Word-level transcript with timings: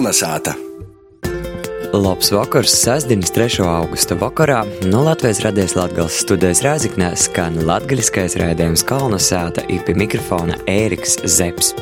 Kalnasāta! 0.00 0.54
Labs 1.92 2.30
vakars, 2.32 2.72
sestdienas 2.72 3.34
3. 3.36 3.58
augusta 3.68 4.16
vakarā 4.16 4.62
no 4.88 5.02
Latvijas 5.04 5.42
radies 5.44 5.74
Latvijas 5.76 6.16
studijas 6.22 6.62
Rēziknē 6.64 7.10
skan 7.20 7.58
latgaļiskais 7.68 8.38
raidījums 8.40 8.86
Kalnasāta 8.88 9.66
ipi 9.68 9.92
mikrofona 10.00 10.56
Ēriks 10.64 11.18
Zeps. 11.28 11.74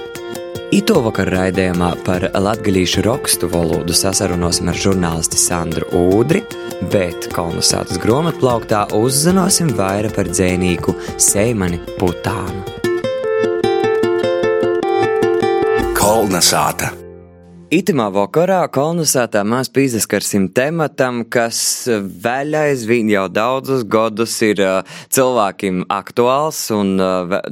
Ito 0.74 0.98
vakar 1.06 1.30
raidījumā 1.30 1.92
par 2.02 2.26
latgaļīšu 2.34 3.06
rakstu 3.06 3.52
valodu 3.54 3.94
sasarunosim 3.94 4.74
ar 4.74 4.82
žurnālisti 4.88 5.38
Sandru 5.38 5.86
Ūdri, 5.94 6.42
bet 6.90 7.30
Kalnasātas 7.38 8.02
grāmatplauktā 8.02 8.88
uzzināsim 8.98 9.70
vairāk 9.78 10.18
par 10.18 10.34
dzēnīku 10.34 10.98
Seimani 11.22 11.84
Putānu. 12.02 12.66
Kalnasāta! 15.94 16.96
Itamā 17.68 18.06
vakarā 18.08 18.62
kolonizētā 18.72 19.42
mēs 19.44 19.68
pieskarsim 19.76 20.46
tematam, 20.56 21.18
kas 21.28 21.58
vēl 22.24 22.54
aizvien 22.56 23.10
jau 23.12 23.26
daudzus 23.28 23.82
gadus 23.84 24.38
ir 24.46 24.62
cilvēkiem 25.12 25.82
aktuāls 25.92 26.62
un 26.72 26.94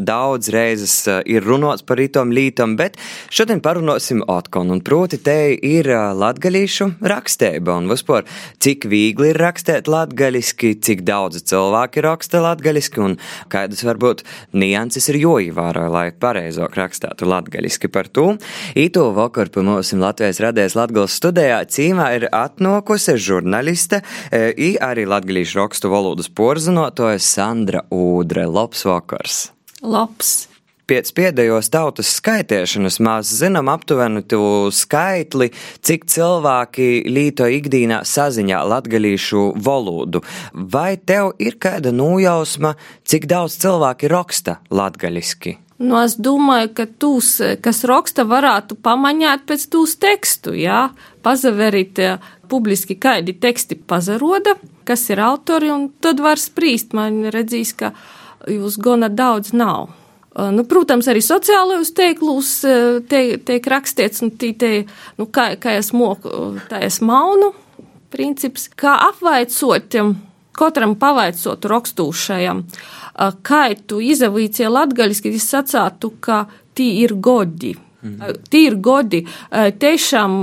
daudz 0.00 0.48
reizes 0.54 0.94
ir 1.28 1.44
runots 1.44 1.84
par 1.84 2.00
itom 2.00 2.32
lītam, 2.32 2.78
bet 2.80 2.96
šodien 3.28 3.60
parunāsim 3.60 4.22
atkon, 4.24 4.72
un 4.72 4.80
proti 4.80 5.18
te 5.20 5.52
ir 5.52 5.90
latgalīšu 5.92 6.88
rakstēba, 7.12 7.76
un 7.76 7.92
vispār 7.92 8.24
cik 8.64 8.88
viegli 8.88 9.34
ir 9.34 9.42
rakstēt 9.44 9.84
latgaliski, 9.92 10.78
cik 10.80 11.04
daudz 11.04 11.44
cilvēki 11.44 12.06
raksta 12.08 12.40
latgaliski, 12.40 13.04
un 13.04 13.18
kādas 13.52 13.84
varbūt 13.84 14.24
nianses 14.56 15.12
ir 15.12 15.20
joīvāro, 15.26 15.90
lai 15.92 16.06
pareizāk 16.16 16.80
rakstētu 16.80 17.28
latgaliski 17.28 17.92
par 17.92 18.08
to. 18.08 18.30
Ito 18.72 19.10
vakar 19.20 19.52
pa 19.52 19.60
mums 19.60 19.92
Latvijas 20.06 20.38
radējas 20.44 20.76
Latgales 20.78 21.14
studijā 21.18 21.60
cīmā 21.66 22.10
ir 22.20 22.28
atnokusi 22.34 23.16
žurnaliste 23.18 24.02
e, 24.30 24.52
i 24.54 24.74
arī 24.82 25.06
latgalīšu 25.08 25.58
rakstu 25.64 25.90
valodas 25.90 26.28
porzinotoja 26.30 27.18
Sandra 27.22 27.82
Ūdre. 27.90 28.46
Labs 28.46 28.84
vakars! 28.86 29.48
Labs! 29.82 30.36
Pēc 30.86 31.08
pēdējos 31.16 31.66
tautas 31.74 32.12
skaitēšanas 32.20 33.00
mēs 33.02 33.32
zinām 33.40 33.66
aptuveni 33.72 34.22
tu 34.30 34.38
skaitli, 34.70 35.50
cik 35.82 36.06
cilvēki 36.12 36.88
līto 37.10 37.50
ikdīnā 37.50 38.04
saziņā 38.06 38.62
latgalīšu 38.70 39.48
valodu. 39.66 40.22
Vai 40.54 40.94
tev 41.02 41.34
ir 41.42 41.58
kāda 41.58 41.90
nūjausma, 41.90 42.76
cik 43.02 43.26
daudz 43.34 43.58
cilvēki 43.66 44.14
raksta 44.14 44.60
latgaliski? 44.70 45.58
Nu, 45.76 45.98
es 46.00 46.14
domāju, 46.16 46.70
ka 46.72 46.86
tūs, 46.88 47.34
kas 47.60 47.82
raksta, 47.84 48.24
varētu 48.24 48.78
pamaņāt 48.80 49.44
pēc 49.48 49.66
tūs 49.74 49.98
tekstu, 50.00 50.54
jā, 50.56 50.86
pazaverīt 51.26 52.00
publiski, 52.48 52.96
kādi 52.96 53.34
teksti 53.36 53.76
pazaroda, 53.84 54.54
kas 54.88 55.04
ir 55.12 55.20
autori, 55.20 55.68
un 55.74 55.90
tad 56.00 56.22
var 56.24 56.40
sprīst, 56.40 56.96
man 56.96 57.26
redzīs, 57.34 57.74
ka 57.76 57.92
jūs 58.48 58.78
gana 58.80 59.10
daudz 59.12 59.52
nav. 59.52 59.92
Nu, 60.36 60.64
protams, 60.68 61.08
arī 61.08 61.20
sociālajos 61.24 61.92
teiklus 61.96 62.50
te, 63.08 63.20
tiek 63.44 63.68
rakstīts, 63.72 64.24
un 64.24 64.32
tī 64.36 64.52
te, 64.56 64.72
nu, 65.20 65.28
kā, 65.32 65.54
kā 65.60 65.76
es 65.80 65.92
moku, 65.96 66.56
tā 66.70 66.80
es 66.88 67.02
maunu, 67.04 67.52
princips, 68.12 68.68
kā 68.72 68.96
apvaicot, 69.10 69.96
katram 70.56 70.96
pavaicot 71.00 71.66
rakstūšajam. 71.72 72.62
Kā 73.46 73.64
tu 73.88 74.00
izavīcie 74.04 74.68
latgaļiski, 74.72 75.34
es 75.36 75.50
sacātu, 75.52 76.12
ka 76.20 76.46
tī 76.76 76.88
ir 77.04 77.16
godi. 77.16 77.74
Mhm. 78.06 78.42
Tī 78.52 78.62
ir 78.68 78.76
godi. 78.76 79.22
Tiešām 79.50 80.34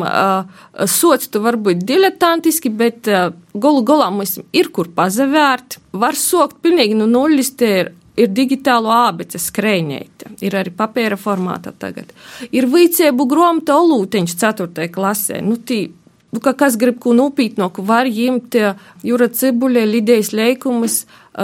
sots 0.89 1.30
tu 1.31 1.42
varbūt 1.43 1.86
diletantiski, 1.86 2.70
bet 2.70 3.10
golu 3.54 3.83
golā 3.86 4.10
mums 4.11 4.39
ir 4.52 4.71
kur 4.73 4.89
pazavērt. 4.89 5.77
Var 5.93 6.17
sokt 6.17 6.64
pilnīgi 6.65 6.98
no 6.98 7.05
nulles, 7.08 7.54
te 7.55 7.73
ir 7.80 7.93
ir 8.20 8.30
digitālo 8.33 8.92
ābeca 8.93 9.42
skrējņēta, 9.42 10.36
ir 10.45 10.58
arī 10.58 10.73
papēra 10.76 11.17
formātā 11.20 11.73
tagad. 11.80 12.14
Ir 12.54 12.67
vīciebu 12.70 13.26
gromta 13.30 13.77
olūteņš 13.82 14.36
4. 14.43 14.88
klasē. 14.93 15.42
Nu, 15.45 15.58
tī, 15.58 15.88
nu, 15.89 16.02
ka 16.42 16.54
kas 16.58 16.77
grib 16.80 16.99
ko 17.04 17.14
nopītnoku, 17.17 17.86
var 17.86 18.10
ņemt 18.10 18.58
Jura 19.05 19.30
Cibuļa 19.30 19.86
lidējas 19.89 20.32
leikumus 20.33 21.04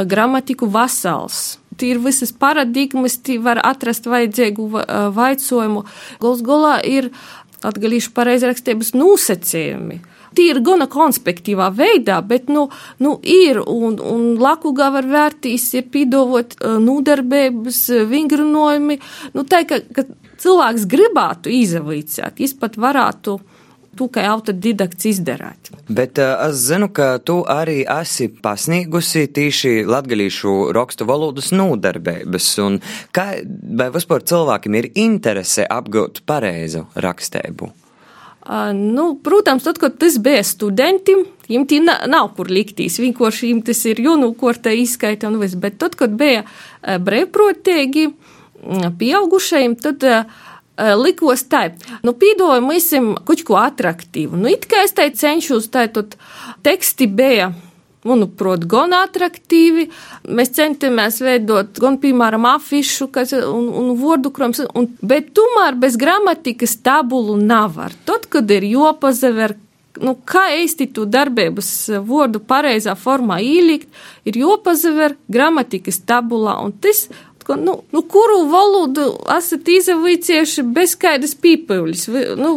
gramatiku 0.09 0.69
vasals. 0.71 1.59
Tī 1.79 1.93
ir 1.93 2.01
visas 2.03 2.31
paradigmas, 2.35 3.19
tī 3.23 3.37
var 3.41 3.61
atrast 3.63 4.09
vajadzīgu 4.09 4.65
vaicojumu. 5.15 5.85
Gols 6.19 6.41
golā 6.43 6.79
ir 6.83 7.11
atgalīšu 7.65 8.11
pareizrakstības 8.15 8.93
nosacījumi. 8.97 9.99
Tī 10.35 10.45
ir 10.51 10.59
gana 10.63 10.85
konspektīvā 10.91 11.69
veidā, 11.73 12.19
bet, 12.25 12.51
nu, 12.53 12.67
nu 13.01 13.15
ir, 13.25 13.61
un, 13.63 13.97
un 13.97 14.25
lakugā 14.39 14.91
var 14.93 15.07
vērtīs, 15.09 15.65
ir 15.79 15.87
pīdovot 15.93 16.59
nūdarbības, 16.83 17.81
vingrunojumi. 18.11 18.99
Nu, 19.33 19.45
tā, 19.49 19.63
ka, 19.69 19.81
ka 19.95 20.05
cilvēks 20.39 20.85
gribētu 20.89 21.51
izavīcēt, 21.53 22.43
es 22.45 22.53
pat 22.53 22.77
varētu 22.79 23.39
tu 23.97 24.07
kā 24.13 24.25
autodidakts 24.31 25.07
izdarāt. 25.09 25.71
Bet 25.89 26.19
uh, 26.21 26.35
es 26.49 26.61
zinu, 26.69 26.89
ka 26.93 27.17
tu 27.25 27.39
arī 27.49 27.81
esi 27.99 28.29
pasniegusi 28.29 29.27
tīši 29.35 29.73
latgalīšu 29.89 30.55
rakstu 30.75 31.07
valodas 31.09 31.51
nūdarbības, 31.55 32.49
un 32.65 32.79
kā, 33.15 33.27
vai 33.79 33.89
vispār 33.95 34.25
cilvēkiem 34.29 34.79
ir 34.79 34.89
interese 34.99 35.65
apgūt 35.65 36.23
pareizu 36.29 36.85
rakstēbu? 36.99 37.71
Uh, 38.49 38.71
nu, 38.73 39.11
protams, 39.23 39.65
tad, 39.67 39.77
kad 39.81 39.97
tas 40.01 40.17
bija 40.23 40.41
studentim, 40.47 41.25
viņam 41.49 41.69
tī 41.69 41.81
nav 41.85 42.31
kur 42.37 42.49
liktīs, 42.49 42.97
vienkārši 43.01 43.49
viņam 43.49 43.63
tas 43.67 43.83
ir 43.89 44.01
jūnūkortē 44.05 44.73
izskaita 44.79 45.29
un 45.29 45.37
viss, 45.41 45.59
bet 45.59 45.77
tad, 45.81 45.97
kad 45.99 46.15
bija 46.17 46.45
uh, 46.45 46.97
brīvprotīgi 47.03 48.09
pieaugušajiem, 48.99 49.75
tad 49.79 50.03
uh, 50.07 50.39
likos 50.99 51.43
tā, 51.49 51.69
nu, 52.05 52.13
pīdoju 52.17 52.67
visim 52.69 53.13
kaut 53.27 53.43
ko 53.47 53.57
atraktīvu. 53.59 54.39
Nu, 54.39 54.49
it 54.51 54.67
kā 54.69 54.83
es 54.85 54.95
te 54.97 55.07
cenšos, 55.11 55.69
tā 55.73 55.87
tad 55.93 56.15
teksti 56.65 57.09
bija. 57.09 57.51
Manuprāt, 58.07 58.63
gan 58.63 58.93
attraktīvi. 58.95 59.89
Mēs 60.31 60.53
centāmies 60.55 61.17
veidot 61.19 61.81
gan, 61.83 61.97
piemēram, 61.99 62.45
afišu 62.47 63.09
kas, 63.11 63.33
un, 63.35 63.65
un 63.75 63.89
vārdu 63.99 64.31
krājumus, 64.31 64.69
bet 65.03 65.33
tomēr 65.35 65.75
bez 65.81 65.97
gramatikas 65.99 66.77
tabulu 66.85 67.35
nevar. 67.41 67.91
Tad, 68.07 68.29
kad 68.31 68.47
ir 68.55 68.63
jopazaver, 68.69 69.57
nu, 69.99 70.15
kā 70.23 70.45
īsti 70.61 70.87
tu 70.95 71.03
darbības 71.11 71.73
vārdu 72.07 72.39
pareizā 72.39 72.95
formā 72.95 73.41
ielikt, 73.43 73.91
ir 74.23 74.39
jopazaver 74.45 75.17
gramatikas 75.27 75.99
tabulā, 76.07 76.55
un 76.63 76.71
tas 76.79 77.09
ka, 77.49 77.57
nu, 77.59 77.79
nu, 77.91 78.03
kuru 78.05 78.43
valodu 78.51 79.11
esat 79.37 79.69
izavīcieši 79.73 80.65
bez 80.75 80.93
kādas 80.99 81.33
pīpēļas? 81.41 82.05
Nu, 82.39 82.51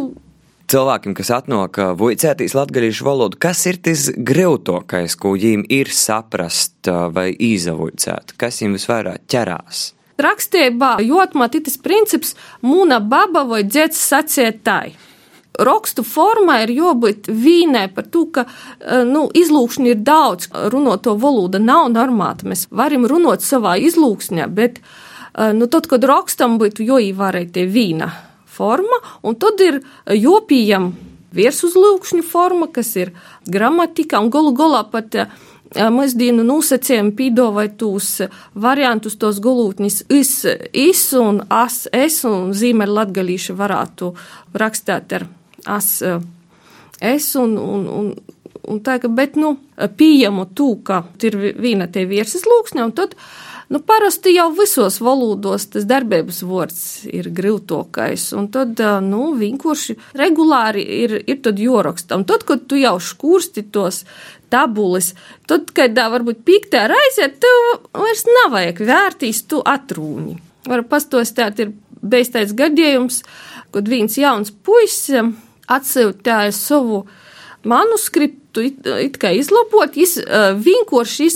cilvēkiem, 0.73 1.15
kas 1.17 1.31
atnāk 1.33 1.79
vicētīs 1.99 2.55
latgaļīšu 2.57 3.07
valodu, 3.07 3.39
kas 3.41 3.65
ir 3.69 3.81
tas 3.83 4.07
grūtākais, 4.13 5.17
ko 5.19 5.33
viņiem 5.35 5.65
ir 5.73 5.91
saprast 5.93 6.89
vai 7.13 7.31
izavicēt, 7.33 8.35
kas 8.37 8.61
viņiem 8.61 8.77
visvairāk 8.79 9.27
ķerās? 9.33 9.89
Rakstībā 10.23 10.99
jotmā 11.01 11.49
tas 11.49 11.79
princips 11.81 12.35
mūna 12.61 12.99
baba 13.01 13.43
vai 13.49 13.63
dzēts 13.65 13.97
sacietāji 14.11 14.93
rakstu 15.59 16.03
formā 16.05 16.63
ir 16.63 16.73
jābūt 16.73 17.29
vīnai 17.29 17.87
par 17.93 18.07
to, 18.09 18.25
ka 18.33 18.45
eh, 18.47 19.03
nu, 19.07 19.27
izlūkšņi 19.33 19.93
ir 19.93 20.01
daudz, 20.05 20.49
runoto 20.73 21.15
valoda 21.19 21.61
nav 21.61 21.91
normāta. 21.93 22.47
Mēs 22.49 22.67
varam 22.71 23.07
runot 23.09 23.45
savā 23.45 23.77
izlūksņā, 23.81 24.49
bet 24.49 24.81
eh, 24.81 25.53
nu, 25.53 25.69
tad, 25.69 25.87
kad 25.91 26.05
rakstam 26.09 26.57
būtu 26.61 26.85
jāīvārē 26.87 27.45
tie 27.53 27.67
vīna 27.69 28.11
forma, 28.53 28.99
un 29.25 29.37
tad 29.37 29.61
ir 29.65 29.81
jopījam 30.09 30.93
virsuzlūkšņu 31.33 32.25
forma, 32.25 32.69
kas 32.69 32.93
ir 32.97 33.13
gramatika, 33.49 34.21
un 34.21 34.29
galu 34.33 34.53
galā 34.57 34.85
pat 34.89 35.21
eh, 35.21 35.41
Mūsdienu 35.73 36.43
nosacījumi 36.45 37.15
pīdovai 37.17 37.63
tūs 37.81 38.27
variantus, 38.53 39.15
tos 39.17 39.39
gulūtnis 39.41 40.03
is, 40.13 40.45
is 40.69 41.01
un 41.17 41.41
as, 41.49 41.87
es 41.89 42.19
un 42.29 42.51
zīmēr 42.53 42.93
latgalīši 42.93 43.55
varētu 43.57 44.11
rakstāt 44.53 45.17
ar 45.17 45.25
es, 45.69 46.01
eh, 46.01 46.19
es 47.01 47.35
un, 47.35 47.57
un, 47.57 47.87
un, 47.87 48.13
un 48.67 48.83
tā, 48.83 48.99
ka, 49.01 49.11
bet, 49.11 49.37
nu, 49.39 49.55
pieņemu 49.77 50.45
to, 50.55 50.75
ka 50.85 51.03
ir 51.23 51.39
viena 51.59 51.89
te 51.91 52.05
virsmas 52.09 52.45
lūksne, 52.47 52.83
un 52.85 52.93
tad, 52.95 53.15
nu, 53.73 53.81
parasti 53.83 54.35
jau 54.35 54.49
visos 54.55 54.99
valodos 55.03 55.67
tas 55.73 55.87
darbības 55.89 56.43
vārds 56.47 56.83
ir 57.09 57.31
grūtokais, 57.35 58.29
un 58.37 58.49
tad, 58.53 58.79
eh, 58.79 58.99
nu, 59.03 59.33
vienkārši 59.39 59.97
regulāri 60.19 60.85
ir, 61.03 61.17
ir 61.27 61.41
tad 61.45 61.59
joraksta, 61.59 62.19
un 62.19 62.27
tad, 62.29 62.47
kad 62.47 62.67
tu 62.67 62.79
jau 62.79 62.95
škursti 62.99 63.67
tos 63.71 64.03
tabulas, 64.53 65.13
tad, 65.49 65.71
kad 65.73 65.97
varbūt 65.97 66.43
piektā 66.45 66.85
reizē, 66.91 67.31
tev 67.41 67.63
vairs 67.97 68.27
nav 68.29 68.53
vajag 68.57 68.83
vērtīs 68.85 69.47
tu 69.49 69.63
atrūņi. 69.65 70.37
Var 70.69 70.85
pastostāt, 70.87 71.59
ir 71.59 71.73
beistais 72.03 72.53
gadījums, 72.55 73.23
kad 73.73 73.89
viens 73.89 74.15
jauns 74.19 74.53
puisis 74.63 75.33
atsūtīja 75.71 76.53
savu 76.55 77.03
manuskriptu, 77.63 78.63
it, 78.67 78.87
it 78.99 79.19
kā 79.21 79.31
izlabot, 79.37 79.95
viņš 79.95 80.15
uh, 80.23 80.49
vienkārši 80.59 81.29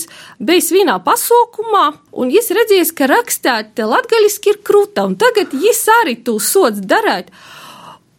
bijis 0.44 0.72
vienā 0.76 0.98
pasaukumā, 1.06 1.86
un 2.20 2.34
viņš 2.34 2.50
redzējis, 2.60 2.96
ka 2.98 3.08
rakstīt 3.12 3.80
latgaļiski 3.80 4.54
ir 4.54 4.60
krūta, 4.68 5.08
un 5.08 5.16
tagad 5.20 5.56
viņš 5.56 5.86
arī 6.02 6.18
to 6.28 6.38
sods 6.44 6.84
darīt. 6.84 7.32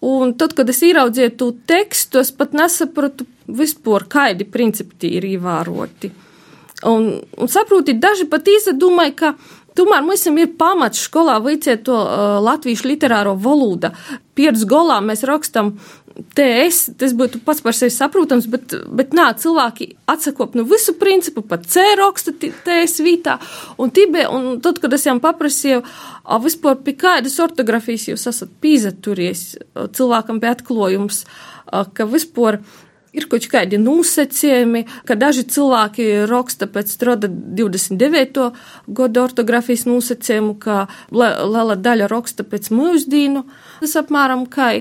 Un 0.08 0.36
tad, 0.38 0.52
kad 0.54 0.68
es 0.70 0.78
ieraudzīju 0.86 1.34
to 1.34 1.50
tekstu, 1.66 2.20
es 2.22 2.30
pat 2.30 2.52
nesapratu 2.54 3.26
vispār, 3.50 4.04
kādi 4.06 4.46
principi 4.46 5.10
ir 5.18 5.26
ievēroti. 5.26 6.12
Un, 6.86 7.08
un 7.18 7.50
saproti, 7.50 7.96
daži 7.98 8.28
pat 8.30 8.46
izdomāja, 8.46 9.14
ka 9.18 9.32
Tomēr 9.78 10.02
mums 10.02 10.26
ir 10.26 10.50
pamats 10.58 11.06
skolā 11.06 11.38
vicēt 11.44 11.84
to 11.86 11.94
uh, 11.94 12.38
latviešu 12.42 12.88
literāro 12.90 13.36
valodu. 13.38 13.92
Pieredz 14.34 14.64
golā 14.66 14.98
mēs 15.04 15.22
rakstam 15.28 15.76
TS, 16.34 16.96
tas 16.98 17.12
būtu 17.14 17.38
pats 17.46 17.62
par 17.62 17.76
sevi 17.78 17.92
saprotams, 17.94 18.48
bet, 18.50 18.74
bet 18.90 19.12
nā, 19.14 19.28
cilvēki 19.38 19.92
atsakop 20.10 20.56
no 20.58 20.64
visu 20.66 20.96
principu, 20.98 21.44
pat 21.46 21.68
C 21.70 21.84
raksta 21.98 22.34
TS 22.40 22.98
vītā, 23.06 23.36
un 23.78 23.92
tibē, 23.94 24.24
un 24.34 24.48
tad, 24.64 24.80
kad 24.82 24.96
es 24.96 25.06
jām 25.06 25.22
paprasīju, 25.22 25.84
a, 26.24 26.40
vispār 26.42 26.80
pie 26.82 26.96
kādas 26.98 27.38
ortografijas 27.44 28.08
jūs 28.10 28.26
esat 28.32 28.50
pīzaturies, 28.62 29.44
cilvēkam 29.94 30.42
bija 30.42 30.56
atklājums, 30.58 31.22
ka 31.94 32.08
vispār 32.10 32.62
Ir 33.16 33.24
kaut 33.30 33.46
kādi 33.48 33.78
nosacījumi, 33.80 34.84
ka 35.08 35.16
daži 35.16 35.46
cilvēki 35.48 36.08
raksta 36.28 36.68
pēc 36.68 36.92
Stroda 36.92 37.30
29. 37.30 38.50
gada 38.98 39.24
ortografijas 39.24 39.86
nosacījumu, 39.88 40.58
ka 40.60 40.86
liela 41.14 41.78
daļa 41.78 42.10
raksta 42.12 42.44
pēc 42.44 42.68
mūždīnu. 42.74 43.44
Tas 43.80 43.96
apmēram 44.02 44.44
kā 44.52 44.74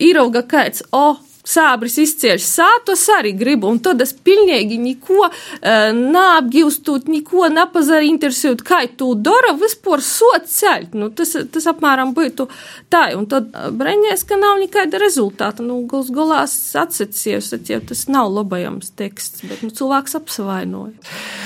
īrauga 0.00 0.44
kāds, 0.48 0.84
o, 0.96 1.18
sābris 1.44 1.96
izcieļš 2.00 2.44
sātos 2.48 3.04
arī 3.18 3.34
gribu, 3.36 3.68
un 3.70 3.80
tad 3.84 4.02
es 4.04 4.14
pilnīgi 4.16 4.78
neko 4.80 5.26
uh, 5.26 5.32
neapgīvstot, 5.94 7.08
neko 7.12 7.48
nepazara 7.52 8.04
interesēt, 8.08 8.64
kā 8.66 8.82
tu 8.98 9.12
dara, 9.14 9.54
vispār 9.60 10.02
sot 10.04 10.48
ceļt. 10.50 10.96
Nu, 10.98 11.10
tas, 11.14 11.36
tas 11.52 11.68
apmēram 11.70 12.14
būtu 12.16 12.48
tā, 12.92 13.06
un 13.18 13.28
tad 13.30 13.52
breņēs, 13.52 14.24
ka 14.28 14.38
nav 14.40 14.60
nekāda 14.62 15.00
rezultāta. 15.02 15.64
Nu, 15.64 15.82
gals 15.90 16.10
galās 16.14 16.56
atsacījos, 16.80 17.52
ja 17.68 17.80
tas 17.84 18.06
nav 18.12 18.32
labajams 18.32 18.94
teksts, 18.98 19.44
bet 19.48 19.64
nu, 19.64 19.72
cilvēks 19.74 20.16
apsavainoja. 20.20 20.96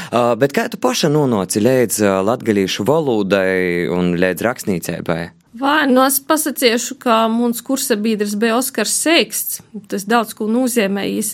Uh, 0.08 0.34
bet 0.40 0.54
kā 0.56 0.68
tu 0.72 0.80
paša 0.80 1.10
nonāci 1.12 1.62
līdz 1.64 2.00
latgalīšu 2.28 2.86
valodai 2.88 3.88
un 3.92 4.14
līdz 4.20 4.46
rakstniecībai? 4.46 5.20
Vai 5.58 5.86
nu 5.90 6.02
es 6.04 6.18
pasakīšu, 6.22 6.98
ka 7.02 7.22
mums 7.32 7.62
kursa 7.64 7.96
biedrs 7.98 8.34
bija 8.38 8.58
Oskars 8.58 8.92
Seiksts, 9.02 9.62
tas 9.90 10.04
daudz 10.06 10.34
ko 10.38 10.46
nozīmējis, 10.50 11.32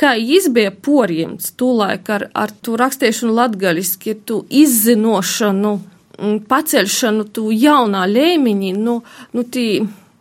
kā 0.00 0.14
viņš 0.20 0.46
bija 0.54 0.72
porjimts 0.84 1.52
tūlaik 1.58 2.08
ar, 2.14 2.28
ar 2.32 2.54
to 2.64 2.78
rakstīšanu 2.80 3.34
latgaļiski, 3.36 4.14
tu 4.24 4.44
izzinošanu, 4.48 5.74
paceļšanu 6.48 7.26
tu 7.34 7.50
jaunā 7.52 8.06
lēmiņi, 8.08 8.72
nu, 8.78 9.00
nu 9.34 9.46
tī, 9.50 9.68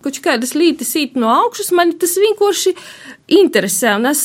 kaut 0.03 0.19
kādas 0.23 0.53
lītas 0.57 0.93
īt 0.99 1.17
no 1.19 1.31
augšas, 1.31 1.71
mani 1.75 1.97
tas 1.99 2.13
vienkārši 2.19 2.75
interesē, 3.33 3.95
un 3.97 4.09
es, 4.11 4.23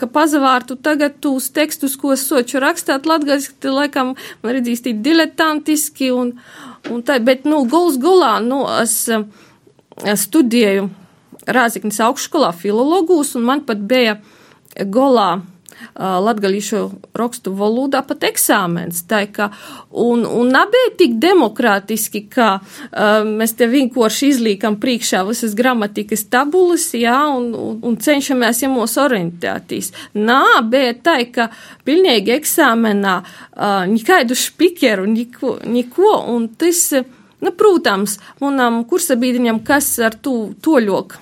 ka 0.00 0.08
pazavārtu 0.10 0.78
tagad 0.80 1.20
tūs 1.22 1.50
tekstus, 1.54 1.98
ko 2.00 2.16
soču 2.18 2.62
rakstāt 2.64 3.06
latgaļiski, 3.06 3.68
laikam, 3.68 4.14
man 4.42 4.56
redzīs 4.56 4.82
tī 4.86 4.96
diletantiski, 5.04 6.10
un, 6.14 6.32
Un 6.92 7.00
tā, 7.00 7.16
bet, 7.24 7.46
nu, 7.48 7.62
guls 7.70 7.96
gulā, 8.00 8.36
nu, 8.44 8.64
es, 8.82 9.06
es 10.04 10.26
studēju 10.28 10.90
Rāziknis 11.44 12.00
augšskolā 12.00 12.50
filologus, 12.56 13.34
un 13.38 13.44
man 13.48 13.62
pat 13.64 13.80
bija 13.88 14.18
golā 14.92 15.42
latgalīšu 15.98 16.80
rakstu 17.16 17.52
valodā 17.56 18.02
pat 18.06 18.24
eksāmens. 18.26 19.04
Tā 19.08 19.24
ka, 19.32 19.50
un, 19.90 20.24
un 20.26 20.50
nebija 20.54 20.92
tik 20.98 21.16
demokrātiski, 21.22 22.24
ka 22.32 22.48
uh, 22.58 23.24
mēs 23.26 23.56
te 23.58 23.68
vienkārši 23.70 24.30
izlīkam 24.34 24.78
priekšā 24.82 25.24
visas 25.28 25.56
gramatikas 25.58 26.26
tabulas, 26.32 26.88
jā, 26.96 27.16
un, 27.34 27.50
un, 27.58 27.80
un 27.86 27.98
cenšamies 28.00 28.64
jamos 28.64 28.96
orientētīs. 29.00 29.92
Nā, 30.18 30.42
bija 30.70 30.94
tā, 31.04 31.18
ka 31.34 31.50
pilnīgi 31.86 32.34
eksāmenā 32.38 33.18
uh, 33.24 33.84
nekādu 33.90 34.38
špikeru, 34.38 35.06
neko, 35.10 35.58
neko, 35.66 36.16
un 36.34 36.48
tas, 36.58 36.86
nu, 37.44 37.54
protams, 37.58 38.18
manam 38.42 38.82
kursabīdiņam, 38.88 39.62
kas 39.66 39.94
ar 40.04 40.18
to 40.22 40.54
toļok, 40.64 41.20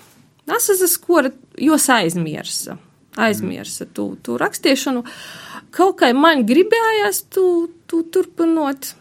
nesas 0.51 0.83
skora, 0.93 1.33
jos 1.61 1.91
aizmirsa 1.93 2.79
aizmirsa 3.21 3.87
tu, 3.95 4.13
tu 4.23 4.39
rakstīšanu. 4.41 5.05
Kaut 5.73 5.99
kā 6.01 6.11
man 6.17 6.45
gribējās 6.49 7.25
tu, 7.33 7.45
tu 7.89 8.03
turpinot. 8.13 8.95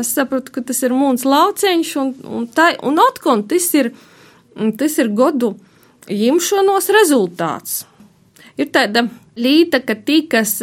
Es 0.00 0.12
sapratu, 0.16 0.52
ka 0.52 0.64
tas 0.64 0.80
ir 0.82 0.94
mūns 0.96 1.26
lauceņš, 1.28 1.90
un, 2.00 2.14
un, 2.24 2.46
tā, 2.52 2.72
un 2.88 2.98
atkon 3.02 3.44
tas 3.48 3.68
ir, 3.76 3.92
tas 4.80 4.96
ir 4.98 5.12
godu 5.16 5.52
jimšanos 6.08 6.88
rezultāts. 6.96 7.82
Ir 8.58 8.72
tāda 8.74 9.04
līta, 9.38 9.82
ka 9.84 9.94
tī, 9.94 10.22
kas 10.30 10.56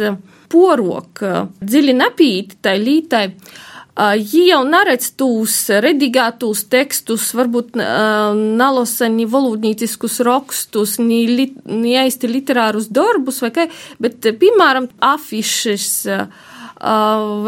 porok 0.52 1.22
dziļi 1.62 1.94
napīti 1.96 2.58
tai 2.62 2.76
lītai, 2.82 3.24
uh, 3.30 3.66
Neredz 3.96 5.08
tūs 5.16 5.54
redigētūs 5.80 6.66
tekstus, 6.68 7.30
varbūt 7.36 7.76
nalasa 7.76 9.08
ni 9.08 9.24
valodnīciskus 9.24 10.20
rakstus, 10.26 10.98
ni, 11.00 11.22
li, 11.30 11.46
ni 11.64 11.96
aisti 11.96 12.28
literārus 12.28 12.90
darbus, 12.92 13.40
vai 13.40 13.52
kā, 13.56 13.68
bet, 14.02 14.20
piemēram, 14.20 14.90
afišas, 15.00 15.88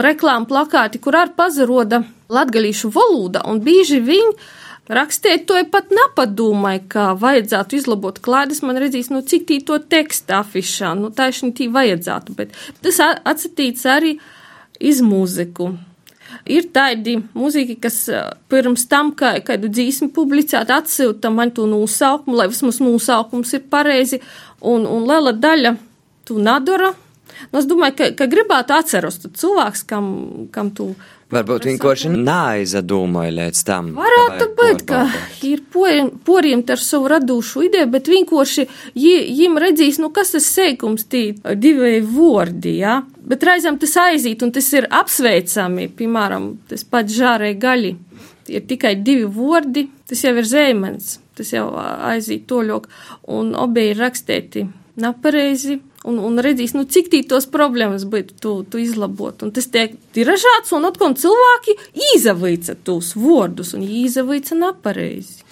reklāma 0.08 0.48
plakāti, 0.48 1.02
kur 1.04 1.20
arī 1.20 1.36
pazaroda 1.36 2.00
latgalīšu 2.32 2.94
valoda, 2.96 3.44
un 3.44 3.60
bieži 3.60 4.00
viņi 4.00 4.32
Rakstīt 4.88 5.42
to 5.44 5.58
pat 5.68 5.90
nepadomāju, 5.92 6.80
ka 6.88 7.10
vajadzētu 7.20 7.76
izlabot 7.76 8.22
klādes, 8.24 8.62
man 8.64 8.78
redzīs, 8.80 9.10
nu, 9.12 9.20
cik 9.20 9.44
tī 9.50 9.58
to 9.60 9.76
teksta 9.84 10.38
afišā, 10.40 10.94
nu, 10.96 11.10
šī 11.12 11.50
tī 11.52 11.66
vajadzētu, 11.74 12.36
bet 12.38 12.56
tas 12.80 13.02
atsatīts 13.04 13.84
arī 13.84 14.14
iz 14.80 15.02
mūziku. 15.04 15.74
Ir 16.48 16.68
tādi 16.74 17.16
mūziķi, 17.36 17.76
kas 17.82 17.98
pirms 18.52 18.86
tam, 18.90 19.12
kā 19.16 19.34
kādu 19.44 19.70
dzīsmu 19.72 20.10
publicēt, 20.16 20.70
atsūta 20.72 21.30
man 21.32 21.52
to 21.56 21.66
nosaukumu, 21.68 22.36
lai 22.38 22.48
vismaz 22.52 22.80
nosaukums 22.84 23.54
ir 23.56 23.66
pareizi, 23.70 24.20
un, 24.60 24.86
un 24.88 25.06
liela 25.08 25.34
daļa 25.36 25.76
tu 26.28 26.38
nadara. 26.42 26.94
Nu, 27.52 27.60
es 27.60 27.68
domāju, 27.70 27.96
ka, 27.98 28.10
ka 28.18 28.26
gribētu 28.30 28.74
atceros 28.74 29.20
cilvēks, 29.24 29.84
kam, 29.88 30.08
kam 30.52 30.72
tu 30.74 30.90
Varbūt 31.28 31.66
vienkārši 31.68 32.08
neaizdomāja 32.14 33.34
līdz 33.36 33.60
tam. 33.68 33.90
Varētu 33.98 34.46
būt, 34.56 34.84
ka 34.88 35.02
ir 35.44 35.60
porīmt 36.24 36.72
ar 36.72 36.80
savu 36.80 37.10
radošu 37.12 37.66
ideju, 37.66 37.90
bet 37.92 38.08
vienkārši 38.08 38.64
viņiem 38.96 39.60
redzīs, 39.60 39.98
nu 40.00 40.08
kas 40.14 40.32
tas 40.32 40.48
seikums 40.48 41.04
tī 41.12 41.22
divi 41.60 41.98
vordi, 42.00 42.78
jā. 42.80 42.96
Ja? 42.96 43.18
Bet 43.28 43.44
reizēm 43.44 43.76
tas 43.76 43.92
aiziet 44.00 44.40
un 44.46 44.54
tas 44.56 44.70
ir 44.72 44.88
apsveicami, 44.88 45.90
piemēram, 45.98 46.48
tas 46.70 46.86
pats 46.88 47.12
žārē 47.12 47.52
gaļi. 47.60 47.92
Ir 48.48 48.64
tikai 48.64 48.94
divi 49.04 49.28
vordi, 49.28 49.84
tas 50.08 50.24
jau 50.24 50.32
ir 50.40 50.48
zēmens, 50.48 51.18
tas 51.36 51.52
jau 51.52 51.66
aiziet 52.08 52.48
toļok, 52.48 52.88
un 53.36 53.52
obi 53.52 53.90
ir 53.90 54.00
rakstēti 54.00 54.64
nepareizi, 55.04 55.76
un, 56.06 56.18
un 56.22 56.42
redzīs, 56.44 56.74
nu, 56.76 56.84
cik 56.86 57.10
tī 57.12 57.22
tos 57.28 57.48
problēmas 57.50 58.06
būtu 58.10 58.38
tu, 58.42 58.52
tu 58.70 58.82
izlabot. 58.82 59.42
Un 59.42 59.54
tas 59.54 59.66
tiek 59.72 59.96
tiražāts, 60.16 60.74
un 60.76 60.88
atkal 60.88 61.16
cilvēki 61.18 61.78
īzavīca 62.12 62.78
tos 62.86 63.14
vārdus, 63.18 63.74
un 63.78 63.86
īzavīca 63.86 64.58
nepareizi. 64.58 65.42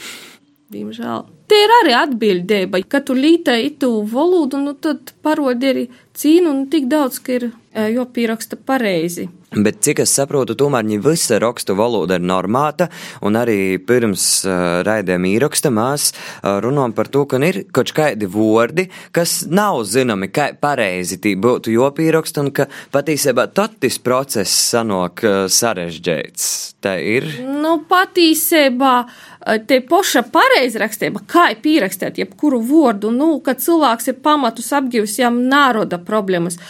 Diemžēl. 0.75 1.27
Te 1.47 1.59
ir 1.63 1.73
arī 1.81 1.93
atbildība, 1.95 2.81
ka 2.91 2.99
tu 3.07 3.15
lītē 3.15 3.55
itu 3.69 3.91
valodu, 4.11 4.59
nu 4.59 4.75
tad 4.75 5.13
parodi 5.23 5.69
arī 5.71 5.85
cīnu, 6.19 6.51
un 6.51 6.65
tik 6.73 6.89
daudz, 6.91 7.21
ka 7.23 7.37
ir 7.37 7.51
jopieraksta 7.95 8.59
pareizi. 8.59 9.29
Bet 9.57 9.79
cik 9.81 10.03
es 10.05 10.13
saprotu, 10.13 10.53
tomēr 10.59 10.85
viņa 10.85 11.01
visa 11.01 11.39
rakstu 11.41 11.77
valoda 11.79 12.19
ir 12.19 12.25
normāta, 12.29 12.91
un 13.25 13.39
arī 13.41 13.79
pirms 13.81 14.25
uh, 14.45 14.83
raidījuma 14.85 15.31
īraksta 15.31 15.71
mēs 15.73 16.11
uh, 16.13 16.59
runājam 16.61 16.93
par 16.97 17.09
to, 17.13 17.25
ka 17.31 17.41
ir 17.41 17.63
kaut 17.73 17.95
kādi 17.97 18.29
vārdi, 18.29 18.89
kas 19.17 19.47
nav 19.49 19.81
zināmi, 19.89 20.29
kā 20.29 20.51
pareizi 20.61 21.17
tī 21.25 21.33
būtu 21.41 21.73
jopieraksta, 21.73 22.45
un 22.45 22.53
ka 22.53 22.69
patīsībā 22.93 23.49
tad 23.57 23.79
tas 23.81 23.97
process 24.05 24.61
sanāk 24.75 25.25
uh, 25.25 25.39
sarežģīts. 25.49 26.53
Tā 26.85 26.99
ir? 27.01 27.25
Nu, 27.41 27.79
patīsībā 27.89 28.95
te 29.65 29.81
poša 29.89 30.27
pareizrakstība, 30.37 31.25
kā 31.33 31.49
ir 31.55 31.63
pierakstīt 31.65 32.21
jebkuru 32.21 32.61
vārdu, 32.61 33.09
nu, 33.15 33.39
kad 33.41 33.65
cilvēks 33.65 34.13
ir 34.13 34.21
pamatus 34.21 34.69
apgīvis, 34.77 35.17
jām 35.23 35.47
nāroda 35.49 35.97
problēmas 36.03 36.61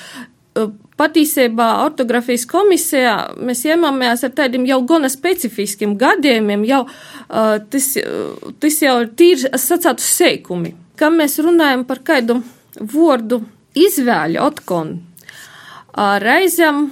Patiesībā 0.96 1.66
ortogrāfijas 1.84 2.46
komisijā 2.48 3.16
mēs 3.36 3.66
iemācījāmies 3.66 4.22
ar 4.24 4.30
tādiem 4.38 4.64
jau 4.64 4.78
gana 4.88 5.10
specifiskiem 5.12 5.92
gadījumiem, 6.00 6.62
jau 6.64 6.86
uh, 6.86 7.58
tas, 7.68 7.90
tas 8.62 8.78
jau 8.80 8.94
ir 9.02 9.10
tīri 9.18 9.50
sacātu 9.60 10.04
seikumi. 10.04 10.72
Kad 10.96 11.12
mēs 11.12 11.36
runājam 11.44 11.84
par 11.84 12.00
kādu 12.00 12.38
vārdu 12.80 13.42
izvēli, 13.76 14.40
otkon, 14.40 14.94
uh, 14.96 16.16
reizēm 16.22 16.86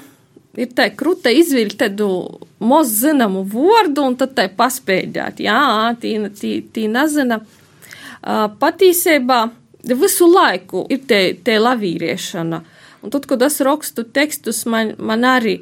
ir 0.61 0.77
tā 0.77 0.91
kruta 0.93 1.33
izvēle 1.33 1.73
tādu 1.81 2.11
moz 2.61 2.93
zināmu 3.01 3.47
vārdu 3.57 4.05
un 4.11 4.19
tad 4.21 4.37
tai 4.37 4.51
paspēļāt. 4.53 5.41
Jā, 5.49 5.65
tī, 6.01 6.19
tī, 6.37 6.59
tī 6.77 6.87
nezina. 6.93 7.41
Uh, 7.41 8.51
patiesībā 8.61 9.47
visu 9.97 10.29
laiku 10.29 10.85
ir 10.93 11.05
te, 11.09 11.25
te 11.45 11.57
lavīriešana. 11.61 12.61
Un 13.05 13.13
tad, 13.13 13.27
kad 13.29 13.43
es 13.45 13.61
rakstu 13.65 14.07
tekstus, 14.17 14.65
man, 14.71 14.95
man 14.99 15.27
arī 15.29 15.59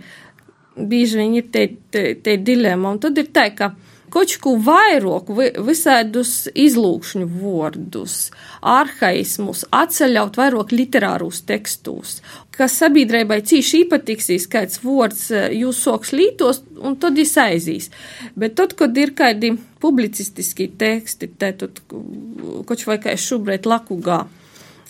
bieži 0.76 1.18
vien 1.18 1.34
ir 1.40 1.48
te, 1.52 1.66
te, 1.90 2.12
te 2.22 2.36
dilema. 2.38 2.94
Un 2.94 3.00
tad 3.02 3.18
ir 3.18 3.32
tā, 3.34 3.48
ka 3.56 3.72
kaut 4.12 4.34
ko 4.44 4.54
vairāk, 4.60 5.30
visādus 5.64 6.46
izlūkšņu 6.58 7.28
vārdus, 7.32 8.16
arhaismus, 8.60 9.64
atceļaut 9.72 10.36
vairāk 10.38 10.74
literārus 10.76 11.42
tekstus, 11.48 12.18
kas 12.52 12.76
sabiedrībai 12.82 13.40
cīši 13.48 13.86
īpatiksīs, 13.86 14.48
kāds 14.52 14.82
vārds 14.84 15.24
e, 15.32 15.46
jūs 15.62 15.80
soks 15.86 16.12
lītos, 16.14 16.62
un 16.84 16.98
tad 17.00 17.18
jis 17.18 17.34
aizīs. 17.40 17.88
Bet 18.36 18.58
tad, 18.60 18.76
kad 18.78 18.96
ir 19.00 19.14
kādi 19.18 19.54
publicistiski 19.82 20.68
teksti, 20.78 21.32
tad, 21.40 21.64
kaut 21.88 22.86
vai 22.86 23.00
kā 23.02 23.16
šobrīd 23.18 23.66
lakugā 23.66 24.22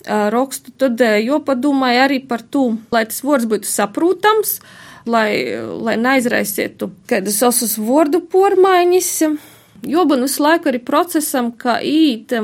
rakstu, 0.07 0.73
tad 0.79 1.01
jopadomāju 1.01 2.05
arī 2.07 2.21
par 2.27 2.43
to, 2.43 2.77
lai 2.95 3.05
tas 3.11 3.23
vārds 3.23 3.49
būtu 3.51 3.69
saprotams, 3.69 4.57
lai, 5.07 5.31
lai 5.59 5.97
neizraisietu 6.01 6.91
kādas 7.11 7.41
osas 7.47 7.77
vārdu 7.79 8.23
pormaiņas. 8.33 9.13
Joban 9.83 10.23
visu 10.23 10.45
laiku 10.45 10.71
arī 10.71 10.79
procesam, 10.83 11.51
kā 11.59 11.81
īt 11.83 12.35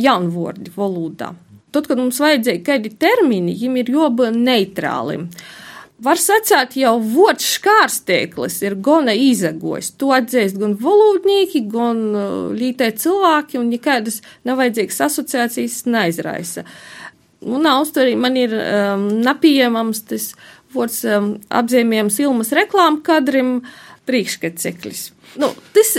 jaunvārdi 0.00 0.72
valodā. 0.74 1.34
Tad, 1.70 1.86
kad 1.86 2.00
mums 2.00 2.18
vajadzēja 2.18 2.64
kādi 2.66 2.90
termini, 2.98 3.54
viņiem 3.54 3.76
ir 3.78 3.92
jābūt 3.94 4.38
neitrālim. 4.38 5.28
Var 6.00 6.16
sacīt, 6.16 6.78
jau 6.80 6.94
vārds 7.04 7.44
škārsteklis 7.58 8.62
ir 8.64 8.78
gana 8.80 9.12
izagojis. 9.12 9.90
To 10.00 10.14
atzīst 10.16 10.56
gan 10.60 10.72
valodnieki, 10.80 11.66
gan 11.68 12.00
lītē 12.56 12.88
cilvēki, 12.96 13.58
un 13.60 13.68
nekādas 13.74 14.22
nevajadzīgas 14.48 15.02
asociācijas 15.10 15.82
neizraisa. 15.92 16.64
Uh, 16.64 17.00
Un 17.40 17.64
austurī 17.64 18.16
man 18.20 18.36
ir 18.36 18.52
um, 18.52 19.06
nepieejams 19.24 20.02
tas 20.10 20.26
vārds 20.74 21.00
um, 21.08 21.32
apzīmējums 21.48 22.20
ilmas 22.20 22.52
reklāmu 22.56 23.00
kadrim 23.04 23.60
priekškaceklis. 24.08 25.06
Nu, 25.40 25.48
tas, 25.72 25.94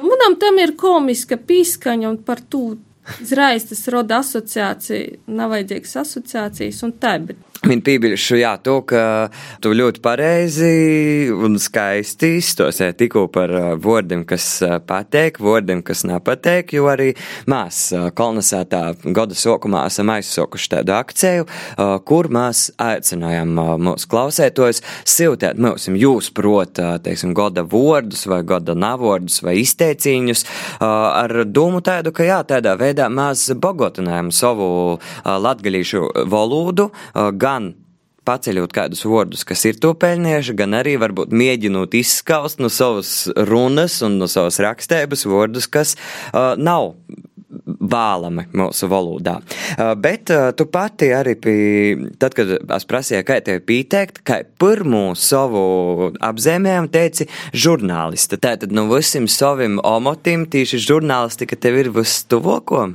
manam 0.00 0.38
tam 0.40 0.60
ir 0.62 0.72
komiska 0.80 1.36
pīskaņa 1.36 2.08
un 2.14 2.16
par 2.24 2.40
to 2.40 2.78
izraistas 3.20 3.84
roda 3.92 4.22
asociācija, 4.24 5.20
nav 5.28 5.52
vajadzīgas 5.52 5.98
asociācijas 6.00 6.80
un 6.86 6.96
tā, 7.02 7.18
bet 7.28 7.44
Viņa 7.64 7.82
piebilšu, 7.86 8.36
jā, 8.38 8.52
to, 8.62 8.80
ka 8.86 9.28
tu 9.64 9.72
ļoti 9.74 10.00
pareizi 10.04 11.30
un 11.32 11.56
skaisti 11.60 12.36
izstosies 12.38 12.96
tikko 12.98 13.26
par 13.32 13.52
vārdiem, 13.82 14.26
kas 14.28 14.44
pateik, 14.86 15.40
vārdiem, 15.42 15.80
kas 15.86 16.04
nepateik, 16.06 16.74
jo 16.76 16.90
arī 16.92 17.12
mēs 17.50 17.80
kolonizētā 18.18 18.82
gada 19.16 19.38
sokumā 19.38 19.86
esam 19.88 20.12
aizsokuši 20.14 20.70
tādu 20.76 20.94
akciju, 20.96 21.46
kur 22.06 22.28
mēs 22.34 22.66
aicinājām 22.82 23.54
mūsu 23.86 24.10
klausētojus 24.12 24.82
siltēt 25.08 25.58
mums, 25.62 25.88
jūs 25.88 26.30
prot, 26.36 26.78
teiksim, 27.06 27.34
gada 27.36 27.64
vārdus 27.66 28.26
vai 28.30 28.42
gada 28.46 28.76
navordus 28.76 29.40
vai 29.46 29.56
izteiciņus 29.62 30.44
ar 30.84 31.38
domu 31.48 31.82
tādu, 31.84 32.12
ka 32.14 32.28
jā, 32.28 32.42
tādā 32.46 32.76
veidā 32.78 33.08
mēs 33.12 33.48
bogotinājam 33.56 34.30
savu 34.34 34.68
latgalīšu 35.24 36.04
valodu, 36.30 36.90
gan 37.46 37.74
paceļot 38.26 38.74
kādus 38.74 39.04
vārdus, 39.06 39.44
kas 39.46 39.62
ir 39.68 39.78
to 39.82 39.92
pelnījuši, 39.94 40.56
gan 40.58 40.74
arī 40.80 40.96
varbūt 40.98 41.34
mēģinot 41.36 41.94
izskaust 41.94 42.62
no 42.62 42.70
savas 42.72 43.28
runas 43.48 44.00
un 44.02 44.18
no 44.20 44.26
savas 44.30 44.58
rakstības 44.64 45.26
vārdus, 45.30 45.70
kas 45.70 45.94
uh, 45.94 46.54
nav 46.58 46.96
vēlami 47.64 48.46
mūsu 48.56 48.88
valodā. 48.90 49.36
Bet 50.02 50.30
tu 50.58 50.66
pati 50.72 51.08
arī, 51.14 51.36
pie, 51.40 51.54
tad, 52.20 52.34
kad 52.36 52.50
es 52.58 52.88
prasīju, 52.88 53.22
kā 53.26 53.38
tevi 53.44 53.62
pieteikt, 53.70 54.20
kā 54.26 54.40
pirmo 54.60 55.14
savu 55.18 56.10
apzīmējumu 56.26 56.92
teici 56.92 57.28
žurnāliste. 57.56 58.40
Tātad 58.42 58.74
no 58.76 58.88
visiem 58.90 59.28
saviem 59.30 59.78
omotim 59.86 60.46
tīši 60.50 60.82
žurnālistika 60.88 61.58
tev 61.60 61.80
ir 61.84 61.92
vistuvoko? 61.94 62.88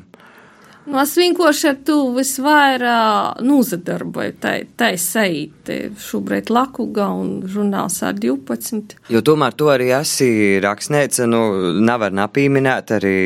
Nu, 0.82 0.98
es 0.98 1.12
vienkārši 1.14 1.68
ar 1.70 1.76
to 1.86 1.96
visvairāk 2.16 3.42
nozadarboju, 3.46 4.34
tai, 4.42 4.56
tai 4.78 4.96
saīti 4.98 5.78
šobrīd 6.02 6.50
Lakuga 6.54 7.06
un 7.14 7.44
žurnāls 7.50 8.00
ar 8.06 8.16
12. 8.18 8.96
Jo 9.14 9.22
tomēr 9.26 9.54
tu 9.58 9.70
arī 9.70 9.92
esi 9.94 10.58
rakstniece, 10.64 11.28
nu, 11.30 11.42
nevar 11.86 12.16
napīminēt 12.18 12.96
arī 12.98 13.18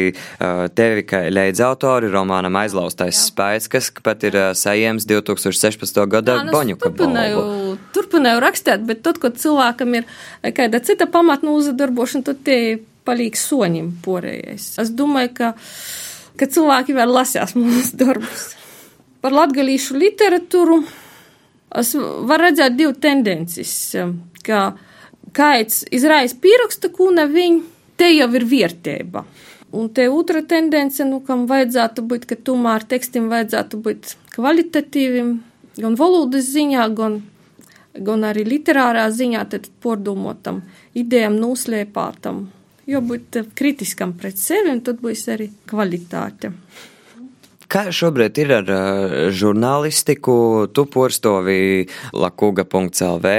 tevi, 0.76 1.06
kā 1.08 1.24
leidz 1.32 1.64
autori 1.64 2.12
romānam 2.12 2.60
aizlaustais 2.60 3.16
Jā. 3.16 3.28
spēks, 3.30 3.70
kas 3.72 3.92
pat 4.04 4.26
ir 4.28 4.38
sajiems 4.58 5.08
2016. 5.08 6.02
gada 6.12 6.42
Jā, 6.42 6.48
nu, 6.50 6.56
Boņuka 6.58 6.90
turpināju, 6.90 7.46
turpināju 7.96 8.42
rakstīt, 8.44 8.84
bet 8.90 9.06
tad, 9.08 9.22
kad 9.24 9.40
cilvēkam 9.40 10.02
ir 10.02 10.12
kāda 10.60 10.84
cita 10.84 11.08
pamatnu 11.12 11.56
uzadarbošana, 11.62 12.28
tad 12.34 12.44
tie 12.44 12.60
palīk 13.06 13.38
soņim 13.40 13.94
porējais. 14.04 14.74
Es 14.82 14.92
domāju, 14.98 15.32
ka 15.38 15.54
ka 16.40 16.48
cilvēki 16.52 16.96
vēl 16.98 17.14
lasās 17.16 17.56
mūsu 17.58 17.98
darbus. 18.00 18.50
Par 19.24 19.34
latgalīšu 19.34 19.98
literatūru 19.98 20.82
es 21.80 21.94
varu 21.98 22.48
redzēt 22.48 22.76
divu 22.78 22.94
tendences, 23.02 23.74
ka 24.46 24.76
kāds 25.36 25.84
izraisa 25.96 26.38
pieraksta 26.42 26.92
kūna 26.94 27.26
viņa, 27.32 27.64
te 28.00 28.12
jau 28.14 28.30
ir 28.38 28.48
vērtība. 28.52 29.26
Un 29.76 29.90
te 29.92 30.06
otra 30.08 30.44
tendence, 30.46 31.04
nu, 31.04 31.20
kam 31.26 31.48
vajadzētu 31.50 32.06
būt, 32.08 32.28
ka 32.30 32.38
tomēr 32.48 32.86
tekstim 32.88 33.28
vajadzētu 33.32 33.80
būt 33.84 34.14
kvalitatīvim, 34.36 35.32
gan 35.82 35.98
valodas 36.00 36.48
ziņā, 36.54 36.86
gan, 36.96 37.18
gan 37.98 38.24
arī 38.30 38.46
literārā 38.48 39.10
ziņā, 39.12 39.42
tad 39.52 39.68
pordomotam, 39.84 40.62
idejām 40.96 41.36
noslēpātam 41.42 42.46
jābūt 42.90 43.40
kritiskam 43.58 44.14
pret 44.18 44.38
sevi, 44.40 44.72
un 44.72 44.82
tad 44.86 45.02
būs 45.04 45.28
arī 45.34 45.50
kvalitāte. 45.70 46.52
Kā 47.72 47.88
šobrīd 47.94 48.40
ir 48.44 48.52
ar 48.60 48.72
žurnālistiku? 49.34 50.36
Tu 50.76 50.86
porstovi 50.92 51.60
lakuga.lv. 52.14 53.32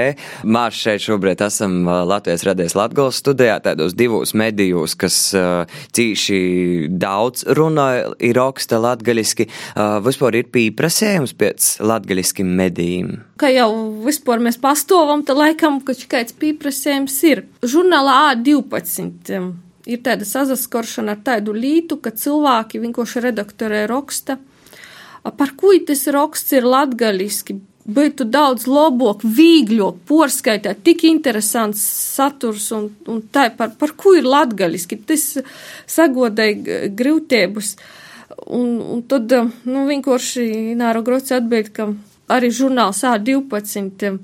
Mēs 0.47 0.81
šeit 0.81 1.05
šobrīd 1.07 1.45
esam 1.47 1.79
Latvijas 1.87 2.47
radies 2.49 2.77
Latgals 2.79 3.21
studijā, 3.23 3.59
tādos 3.65 3.95
divos 3.97 4.35
medijos, 4.39 4.97
kas 4.99 5.19
cīši 5.97 6.41
daudz 6.91 7.47
runāja, 7.57 8.11
ir 8.19 8.41
augsta 8.43 8.81
latgaliski. 8.83 9.49
Vispār 10.07 10.41
ir 10.41 10.51
pīprasējums 10.55 11.37
pēc 11.39 11.71
latgaliskim 11.87 12.51
medijiem. 12.59 13.21
Kā 13.41 13.53
jau 13.53 13.71
vispār 14.07 14.43
mēs 14.43 14.59
pastovam, 14.61 15.23
tad 15.27 15.39
laikam, 15.41 15.79
ka 15.85 15.95
kāds 16.17 16.37
pīprasējums 16.41 17.21
ir. 17.31 17.47
Žurnālā 17.67 18.19
A12 18.33 19.66
ir 19.87 20.03
tāda 20.05 20.27
sazaskaršana 20.27 21.17
ar 21.17 21.23
tādu 21.25 21.55
lītu, 21.57 22.01
ka 22.03 22.11
cilvēki 22.11 22.83
vienkārši 22.83 23.23
redaktorē 23.29 23.87
raksta, 23.91 24.39
par 25.39 25.55
ko 25.59 25.73
tas 25.87 26.07
raksts 26.15 26.55
ir 26.55 26.67
latgaliski, 26.67 27.59
būtu 27.87 28.27
daudz 28.31 28.67
labāk, 28.67 29.23
vīgļāk, 29.23 30.01
porskaitāt, 30.09 30.83
tik 30.87 31.05
interesants 31.07 31.83
saturs 32.17 32.71
un, 32.75 32.89
un 33.07 33.23
tā, 33.33 33.49
par, 33.55 33.77
par 33.79 33.95
ko 33.99 34.17
ir 34.19 34.27
latgaliski. 34.27 34.99
Tas 35.07 35.37
sagodēja 35.91 36.91
grūtības. 36.99 37.77
Un, 38.53 38.81
un 38.83 39.05
tad, 39.07 39.31
nu, 39.65 39.87
vienkārši 39.89 40.75
Nāra 40.79 41.01
Grots 41.07 41.33
atbild, 41.35 41.71
ka 41.75 41.93
arī 42.35 42.51
žurnāls 42.55 43.05
A12 43.07 44.19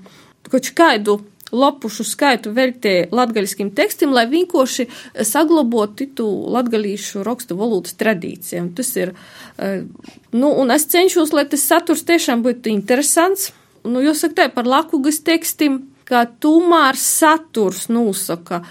kaut 0.53 0.69
kādu 0.77 1.21
lapušu 1.53 2.05
skaitu 2.09 2.53
veltīja 2.57 3.11
latgaļiskim 3.13 3.73
tekstim, 3.77 4.13
lai 4.17 4.25
vienkārši 4.31 4.89
saglabotu 5.29 6.09
tu 6.17 6.27
latgaļīšu 6.57 7.25
rakstu 7.27 7.57
valodas 7.61 7.97
tradīcijām. 8.01 8.73
Tas 8.77 8.95
ir, 8.97 9.15
eh, 9.59 9.85
nu, 10.33 10.53
un 10.53 10.71
es 10.71 10.87
cenšos, 10.87 11.33
lai 11.33 11.45
tas 11.45 11.63
saturs 11.63 12.05
tiešām 12.09 12.43
būtu 12.43 12.73
interesants. 12.73 13.53
Nu, 13.85 14.01
jūs 14.01 14.23
sakat, 14.25 14.55
par 14.55 14.65
lakugas 14.65 15.21
tekstim, 15.21 15.93
ka 16.05 16.27
tomēr 16.27 16.97
saturs 16.99 17.89
nosaka. 17.89 18.63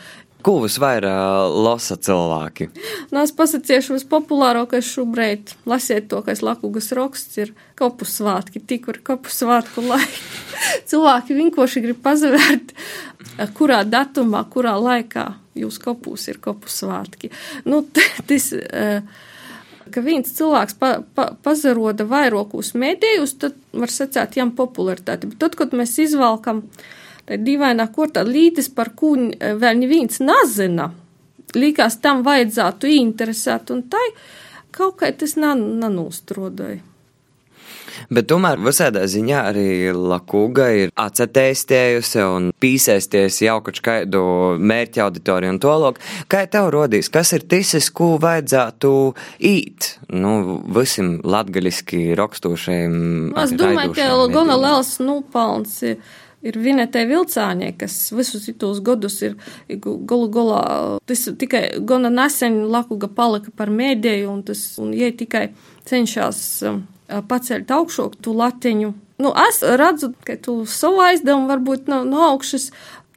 Ko 0.41 0.55
visvairāk 0.63 1.55
lasa 1.65 1.97
cilvēki? 2.01 2.69
Nu, 3.11 3.21
es 3.21 3.33
pasakīšu, 3.37 3.97
vispopulārākais 3.99 4.87
šobrīd, 4.89 5.55
lasiet 5.69 6.07
to, 6.11 6.21
kas 6.25 6.41
Lakugas 6.45 6.91
raksts 6.97 7.37
ir 7.41 7.51
kopu 7.79 8.07
svātki, 8.09 8.61
tikuri 8.65 9.03
kopu 9.05 9.33
svātku 9.33 9.83
laiki. 9.85 10.21
cilvēki 10.89 11.37
vienkārši 11.37 11.83
grib 11.85 11.99
pazavērt, 12.05 12.73
kurā 13.57 13.81
datumā, 13.87 14.43
kurā 14.53 14.77
laikā 14.81 15.27
jūs 15.61 15.77
kopūs 15.83 16.29
ir 16.31 16.39
kopu 16.41 16.71
svātki. 16.71 17.29
Nu, 17.67 17.83
tas, 18.29 18.47
ka 19.91 20.05
viens 20.05 20.33
cilvēks 20.37 20.79
pa, 20.81 20.95
pa, 21.17 21.31
pazaroda 21.45 22.07
vairākus 22.09 22.73
mēdījus, 22.73 23.37
tad 23.45 23.61
var 23.75 23.93
sacīt, 23.93 24.39
jām 24.41 24.55
popularitāti. 24.57 25.29
Bet 25.29 25.41
tad, 25.43 25.59
kad 25.59 25.77
mēs 25.77 25.99
izvalkam, 26.01 26.65
uh, 26.65 26.97
dīvainā 27.37 27.87
kortā 27.95 28.25
lītis, 28.27 28.69
par 28.73 28.93
ko 28.95 29.15
vēl 29.15 29.81
neviens 29.83 30.21
nezina. 30.23 30.91
Likās 31.55 31.99
tam 32.03 32.23
vajadzētu 32.23 32.91
interesēt, 32.95 33.73
un 33.75 33.83
tai 33.91 34.05
kaut 34.71 35.01
kā 35.01 35.11
tas 35.11 35.35
nanūstrodoja. 35.35 36.79
Bet 38.11 38.27
tomēr 38.31 38.59
visādā 38.63 39.03
ziņā 39.09 39.41
arī 39.51 39.65
Lakūga 39.95 40.67
ir 40.79 40.93
atcetēstējusi 40.99 42.23
un 42.23 42.49
pīsēsties 42.61 43.41
jau 43.45 43.57
kaut 43.65 43.81
kādu 43.83 44.23
mērķa 44.59 45.05
auditoriju 45.05 45.53
un 45.53 45.59
to 45.61 45.75
lok. 45.83 46.01
Kā 46.31 46.43
tev 46.51 46.71
rodīs, 46.73 47.11
kas 47.13 47.33
ir 47.37 47.45
tisis, 47.51 47.91
ko 47.93 48.15
vajadzētu 48.21 48.93
īt? 49.51 49.91
Nu, 50.11 50.33
visam 50.75 51.17
latgaļiski 51.23 52.11
rakstošajiem. 52.19 52.97
Es 53.43 53.55
domāju, 53.59 53.95
ka 53.97 54.09
Gona 54.33 54.59
Lels 54.59 54.97
nupalns 55.03 55.79
ir 55.85 56.01
ir 56.45 56.57
Vinetē 56.57 57.03
Vilcāņē, 57.09 57.73
kas 57.79 57.95
visus 58.15 58.49
tos 58.59 58.81
gadus 58.85 59.19
ir 59.25 59.37
galu 59.69 60.29
galā, 60.33 60.63
tas 61.09 61.27
tikai 61.41 61.63
gana 61.87 62.11
nesen 62.13 62.63
Lakuga 62.73 63.09
palika 63.11 63.53
par 63.55 63.71
mēdēju, 63.73 64.31
un 64.31 64.41
tas, 64.47 64.63
un 64.81 64.93
jie 64.97 65.11
tikai 65.17 65.49
cenšas 65.89 66.41
um, 66.69 66.83
pacelt 67.29 67.71
augšok 67.71 68.17
tu 68.23 68.35
latiņu. 68.37 68.93
Nu, 69.21 69.33
es 69.37 69.61
redzu, 69.61 70.13
ka 70.25 70.37
tu 70.41 70.63
savu 70.65 71.03
aizdevumu 71.05 71.51
varbūt 71.51 71.91
no, 71.91 72.01
no 72.07 72.25
augšas 72.31 72.71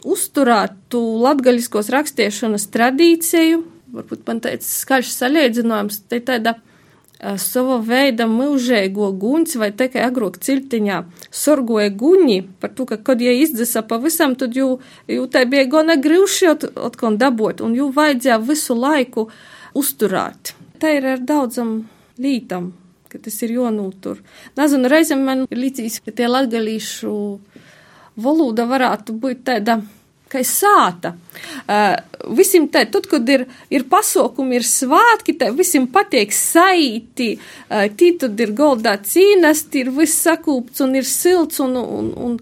uzturētu 0.04 1.00
latgaļiskos 1.24 1.88
rakstiešanas 1.94 2.68
tradīciju, 2.74 3.62
varbūt 3.94 4.26
man 4.28 4.42
teica 4.44 4.68
skaļš 4.68 5.12
salīdzinājums, 5.14 6.02
te 6.10 6.20
tāda 6.26 6.58
sava 7.40 7.78
veida 7.84 8.26
mūžēgo 8.28 9.08
guņus, 9.20 9.56
vai 9.60 9.70
tikai 9.76 10.04
agrāk 10.06 10.36
ciltiņā 10.44 11.00
sorgoja 11.34 11.92
guņi, 11.94 12.38
par 12.60 12.74
to, 12.76 12.86
ka, 12.88 12.98
kad 13.00 13.22
jie 13.24 13.36
izdzisa 13.42 13.84
pavisam, 13.88 14.36
tad 14.38 14.56
jū, 14.58 14.78
jū 15.10 15.26
tai 15.32 15.46
bija 15.50 15.66
gana 15.70 15.96
grūši 16.00 16.50
atkon 16.52 17.18
dabot, 17.20 17.64
un 17.64 17.76
jū 17.78 17.90
vajadzēja 17.94 18.40
visu 18.44 18.76
laiku 18.78 19.28
uzturēt. 19.78 20.54
Tā 20.82 20.96
ir 20.98 21.08
ar 21.14 21.24
daudzam 21.24 21.76
lītam, 22.20 22.72
ka 23.08 23.22
tas 23.22 23.40
ir 23.46 23.56
jonūtur. 23.56 24.20
Nezinu, 24.58 24.90
reizēm 24.90 25.24
man 25.26 25.46
līdzīs, 25.50 26.00
ka 26.04 26.14
tie 26.14 26.28
latgalīšu 26.30 27.14
valoda 28.20 28.66
varētu 28.70 29.16
būt 29.18 29.44
tāda 29.48 29.80
kā 30.34 30.42
sāta. 30.46 31.14
Uh, 31.64 31.94
visiem 32.36 32.66
te, 32.72 32.84
tad, 32.90 33.06
kad 33.10 33.28
ir, 33.30 33.46
ir 33.72 33.86
pasaukumi, 33.90 34.58
ir 34.58 34.66
svātki, 34.68 35.36
te 35.38 35.50
visiem 35.54 35.86
patiek 35.90 36.32
saiti, 36.34 37.34
uh, 37.38 37.86
tī 37.94 38.14
tad 38.20 38.40
ir 38.40 38.54
goldā 38.56 38.96
cīnas, 38.98 39.64
ir 39.80 39.92
viss 39.94 40.24
sakūpts 40.26 40.84
un 40.84 40.96
ir 40.98 41.08
silts 41.08 41.62
un, 41.64 41.76
un, 41.80 42.10
un, 42.28 42.38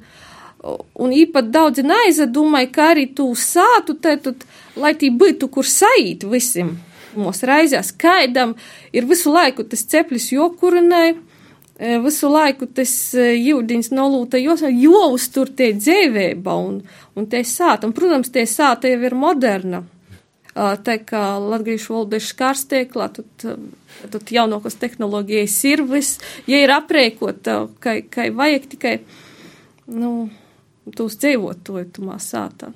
un 1.05 1.17
īpat 1.17 1.51
daudzi 1.53 1.85
neizdomāja, 1.87 2.71
ka 2.75 2.93
arī 2.95 3.09
tu 3.17 3.29
sātu, 3.39 3.99
te, 4.01 4.17
tad, 4.25 4.47
lai 4.77 4.95
tī 4.99 5.13
būtu, 5.13 5.51
kur 5.53 5.69
sait 5.69 6.25
visiem. 6.25 6.77
Mūsu 7.13 7.45
raizēs 7.45 7.91
kaidam 8.01 8.55
ir 8.97 9.05
visu 9.05 9.33
laiku 9.35 9.67
tas 9.69 9.85
ceplis 9.85 10.31
jokurinai 10.33 11.13
visu 11.83 12.29
laiku 12.31 12.69
tas 12.71 12.93
jūdiņš 13.17 13.91
nolūta, 13.97 14.39
jo, 14.39 14.55
jo 14.71 15.01
uztur 15.15 15.51
tie 15.57 15.73
dzīvība 15.75 16.55
un, 16.67 16.83
un 17.19 17.27
tie 17.31 17.43
sāta. 17.49 17.89
Un, 17.89 17.95
protams, 17.97 18.31
tie 18.35 18.45
sāta 18.47 18.91
jau 18.91 19.01
ir 19.03 19.17
moderna. 19.19 19.83
Tā 20.53 20.99
kā 21.09 21.23
latviešu 21.41 21.95
valoda 21.95 22.19
ir 22.21 22.27
skārstieklā, 22.27 23.09
tad, 23.17 23.47
tad 24.13 24.33
jaunākās 24.37 24.77
tehnoloģijas 24.83 25.55
ir 25.71 25.83
viss, 25.89 26.21
ja 26.45 26.61
ir 26.61 26.75
aprēkota, 26.75 27.57
ka, 27.81 27.97
ka 28.13 28.29
vajag 28.37 28.69
tikai, 28.75 28.95
nu, 29.97 30.29
tūs 30.93 31.17
dzīvot 31.23 31.65
to, 31.65 31.81
tumā 31.97 32.19
sātā. 32.21 32.69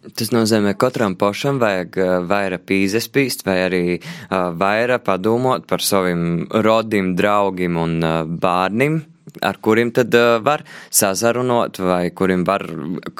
Tas 0.00 0.30
nozīmē, 0.32 0.72
ka 0.72 0.88
katram 0.88 1.14
pašam 1.20 1.58
vajag 1.60 1.96
eh, 2.00 2.10
vairāk 2.24 2.64
pīzespīst, 2.70 3.44
vai 3.44 3.56
arī 3.66 3.82
uh, 3.98 4.48
vairāk 4.56 5.04
padomāt 5.04 5.66
par 5.68 5.84
saviem 5.84 6.46
rodim, 6.64 7.12
draugiem 7.18 7.76
un 7.76 7.98
uh, 8.00 8.22
bērniem, 8.24 8.96
ar 9.42 9.58
kuriem 9.62 9.92
tad 9.94 10.14
uh, 10.14 10.38
var 10.44 10.64
sazarunot, 10.90 11.78
vai 11.82 12.10
kuriem 12.16 12.44
var, 12.48 12.64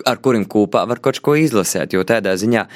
ar 0.07 0.21
kuriem 0.23 0.47
kopā 0.51 0.85
var 0.89 1.01
kaut 1.03 1.21
ko 1.25 1.37
izlasīt. 1.39 1.95
Jo 1.95 2.05
tādā 2.09 2.35
ziņā 2.39 2.67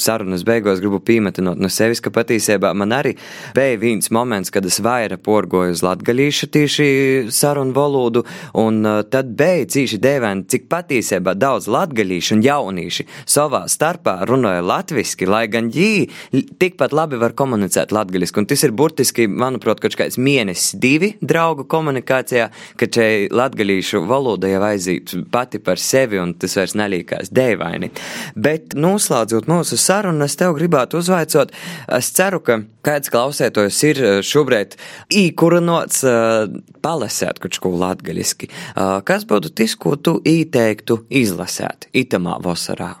sarunas 0.00 0.44
beigās 0.46 0.80
gribu 0.82 1.00
piemetinot 1.04 1.60
no 1.60 1.70
sevis, 1.72 2.02
ka 2.02 2.12
patiesībā 2.14 2.72
man 2.78 2.94
arī 2.96 3.14
bija 3.56 3.78
viens 3.80 4.10
moments, 4.14 4.52
kad 4.52 4.66
es 4.68 4.80
vairāk 4.82 5.22
porgoju 5.26 5.74
uz 5.76 5.82
latgalīšu 5.84 6.48
tieši 6.52 6.88
sarunu 7.32 7.74
valodu, 7.76 8.24
un 8.58 8.82
uh, 8.86 9.02
tad 9.08 9.34
bija 9.38 9.68
cīši 9.76 10.00
dēvēni, 10.02 10.46
cik 10.50 10.68
patiesībā 10.72 11.36
daudz 11.38 11.68
latgalīšu 11.72 12.36
un 12.38 12.44
jaunīši 12.46 13.08
savā 13.28 13.64
starpā 13.70 14.18
runāja 14.28 14.64
latviski, 14.64 15.28
lai 15.28 15.44
gan 15.52 15.70
jī 15.72 16.08
tikpat 16.32 16.94
labi 16.96 17.20
var 17.20 17.36
komunicēt 17.38 17.92
latgaliski. 17.94 18.42
Un 18.42 18.48
tas 18.50 18.62
ir 18.64 18.74
burtiski, 18.76 19.28
manuprāt, 19.28 19.82
kaut 19.82 19.96
kāds 19.98 20.18
mēnesis 20.20 20.76
divi 20.82 21.12
draugu 21.20 21.66
komunikācija 21.70 22.21
situācijā, 22.22 22.50
ka 22.76 22.86
šai 22.86 23.28
latgalīšu 23.32 24.02
valoda 24.06 24.48
jau 24.48 24.62
aiziet 24.66 25.12
pati 25.30 25.58
par 25.58 25.78
sevi 25.78 26.18
un 26.18 26.34
tas 26.34 26.56
vairs 26.56 26.74
nelīkās 26.74 27.32
dēvaini. 27.32 27.90
Bet 28.34 28.74
noslēdzot 28.74 29.48
mūsu 29.48 29.76
sarunu, 29.76 30.24
es 30.24 30.36
tev 30.36 30.54
gribētu 30.56 30.98
uzvaicot, 30.98 31.52
es 31.98 32.12
ceru, 32.12 32.40
ka 32.40 32.62
kāds 32.82 33.10
klausētājs 33.12 33.82
ir 33.84 34.02
eh, 34.02 34.22
šobrīd 34.22 34.76
īkurinots 35.10 36.02
eh, 36.04 36.48
palasēt 36.82 37.40
kaut 37.42 37.58
ko 37.62 37.74
latgaļiski. 37.76 38.48
Eh, 38.48 39.00
kas 39.04 39.26
būtu 39.26 39.52
tas, 39.54 39.76
ko 39.76 39.96
tu 39.96 40.20
ieteiktu 40.24 41.04
izlasēt 41.10 41.88
itamā 41.92 42.38
vasarā? 42.42 42.96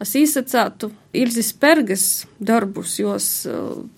Es 0.00 0.14
izsacātu 0.16 0.90
Ilzis 1.12 1.50
Pergas 1.58 2.26
darbus, 2.38 2.94
jos 3.00 3.24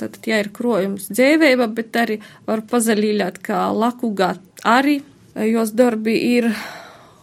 tad, 0.00 0.16
ja 0.24 0.38
ir 0.40 0.48
krojums 0.54 1.10
dzēvēba, 1.12 1.66
bet 1.76 1.96
arī 2.00 2.18
var 2.46 2.62
pazaļīļāt 2.70 3.40
kā 3.44 3.66
lakugā 3.76 4.30
arī, 4.64 5.02
jos 5.44 5.74
darbi 5.76 6.14
ir, 6.30 6.48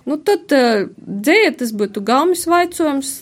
nu 0.05 0.19
tad 0.21 0.53
dzēja 0.53 1.55
tas 1.61 1.73
būtu 1.73 2.03
gaumis 2.05 2.45
vaicojums, 2.49 3.13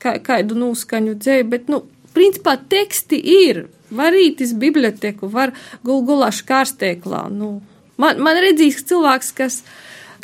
kā, 0.00 0.14
kādu 0.24 0.56
nūskaņu 0.56 1.18
dzēja, 1.20 1.48
bet, 1.52 1.68
nu, 1.68 1.82
principā 2.16 2.56
teksti 2.56 3.18
ir, 3.20 3.66
var 3.92 4.16
ītis 4.16 4.54
biblioteku, 4.56 5.28
var 5.32 5.52
gulgulā 5.84 6.30
škārstēklā, 6.32 7.26
nu, 7.34 7.58
man, 8.00 8.24
man 8.24 8.40
redzīgs 8.40 8.88
cilvēks, 8.88 9.34
kas, 9.36 9.60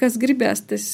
kas 0.00 0.16
gribēs 0.20 0.64
tas, 0.72 0.88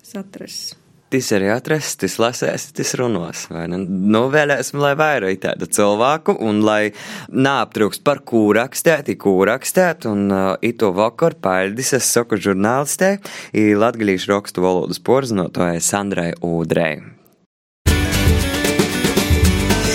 tas 0.00 0.16
atrast 0.24 0.80
tas 1.14 1.30
arī 1.36 1.50
atrasts, 1.54 1.98
tas 2.02 2.16
lasēs, 2.18 2.68
tas 2.74 2.94
runos. 2.98 3.46
Nu, 3.70 4.24
vēlēsim, 4.32 4.80
lai 4.82 4.94
vairāk 4.98 5.40
tādu 5.44 5.68
cilvēku, 5.70 6.36
un 6.42 6.62
lai 6.66 6.92
neaptrūkst 7.30 8.02
par 8.06 8.24
ko 8.26 8.48
rakstēt, 8.56 9.12
ko 9.20 9.36
rakstēt, 9.46 10.08
un 10.10 10.26
uh, 10.34 10.44
ito 10.64 10.90
vakar 10.96 11.38
paildis 11.38 11.94
es 11.98 12.08
saku 12.10 12.38
žurnālistē, 12.40 13.16
i 13.54 13.70
latgalīšu 13.78 14.32
rakstu 14.34 14.64
valodas 14.64 14.98
porzinotāja 15.04 15.82
Sandrai 15.84 16.32
Ūdrei. 16.42 16.98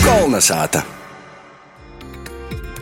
Kolnesāta! 0.05 0.85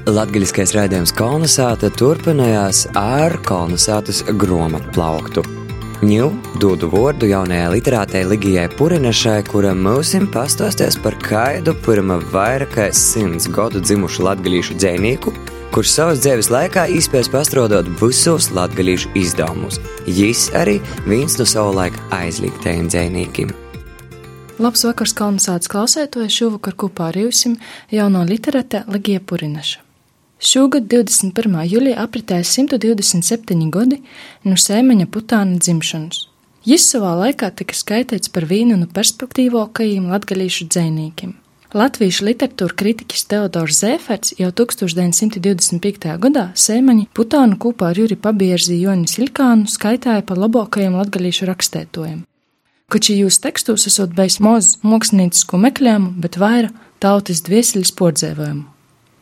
Latgaļiskais 0.08 0.71
raidījums 0.71 1.12
Kolnesāta 1.17 1.89
turpinājās 1.91 2.86
ar 2.95 3.41
Kolnesātas 3.43 4.23
gromatu 4.39 4.93
plauktu. 4.95 5.66
Ņū 5.98 6.26
dodu 6.62 6.92
vārdu 6.94 7.26
jaunajai 7.26 7.72
literātei 7.74 8.20
Ligijai 8.30 8.68
Purinešai, 8.70 9.40
kura 9.50 9.72
mūsim 9.74 10.28
pastāstīs 10.30 10.94
par 11.02 11.16
kaidu 11.26 11.74
pirmā 11.88 12.20
vairāk 12.30 12.76
kā 12.76 12.86
simts 12.94 13.48
gadu 13.50 13.82
dzimušu 13.82 14.28
latgalīšu 14.28 14.78
dzēnieku, 14.78 15.34
kurš 15.74 15.96
savas 15.96 16.22
dzīves 16.22 16.52
laikā 16.54 16.84
izspējas 17.00 17.32
pastrodot 17.34 17.90
visos 17.98 18.52
latgalīšu 18.54 19.16
izdevumus. 19.18 19.82
Jis 20.06 20.52
arī 20.54 20.78
viens 21.10 21.40
no 21.42 21.50
savu 21.50 21.74
laiku 21.80 22.06
aizliegtajiem 22.14 22.94
dzēniekiem. 22.94 23.58
Labs 24.62 24.86
vakars, 24.86 25.18
Kalnasāts 25.18 25.74
klausētojas 25.74 26.38
šovakar 26.38 26.78
kopā 26.78 27.10
ar 27.10 27.18
jums 27.26 27.42
jauno 27.90 28.22
literāte 28.22 28.86
Ligija 28.86 29.26
Purineša. 29.26 29.87
Šogad 30.38 30.86
21. 30.86 31.56
jūlijā 31.65 31.97
apritēja 31.97 32.45
127 32.45 33.71
gadi 33.73 33.97
no 34.45 34.54
sēmeņa 34.54 35.08
putāna 35.10 35.58
dzimšanas. 35.58 36.28
Jis 36.67 36.86
savā 36.91 37.15
laikā 37.17 37.50
tika 37.58 37.73
skaitīts 37.73 38.30
par 38.30 38.45
vienu 38.45 38.78
no 38.78 38.86
perspektīvākajiem 38.93 40.12
latgalīšu 40.12 40.67
dzēnīkiem. 40.69 41.34
Latviešu 41.73 42.28
literatūra 42.30 42.78
kritiķis 42.78 43.26
Teodors 43.32 43.82
Zēferts 43.82 44.36
jau 44.38 44.52
1925. 44.62 46.13
gadā 46.21 46.45
Sēmaņa 46.54 47.10
Putānu 47.17 47.58
kopā 47.58 47.89
ar 47.89 47.97
Juri 47.97 48.15
Pabierzi 48.15 48.78
Joni 48.78 49.10
Silkānu 49.10 49.65
skaitāja 49.65 50.21
par 50.21 50.38
labākajiem 50.45 51.02
latgalīšu 51.02 51.50
rakstētojiem. 51.50 52.23
Koči 52.93 53.17
jūs 53.23 53.41
tekstos 53.41 53.89
esot 53.89 54.13
bijis 54.15 54.38
moz 54.39 54.76
māksliniecisko 54.86 55.58
meklējumu, 55.65 56.13
bet 56.21 56.38
vaira 56.38 56.69
tautas 57.04 57.41
dvieseļas 57.43 57.97
pordzēvojumu. 57.97 58.77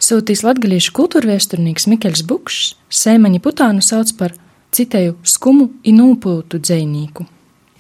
Sūtīs 0.06 0.44
latgalīšu 0.46 0.92
kultūrviesturnīgs 0.94 1.88
Mikeļs 1.90 2.22
Bukšs 2.30 2.74
Sēmaņa 2.94 3.40
Putānu 3.42 3.82
sauc 3.82 4.12
par 4.20 4.36
citēju 4.76 5.16
skumu 5.26 5.72
inūpūtu 5.88 6.60
dzējnīku. 6.62 7.26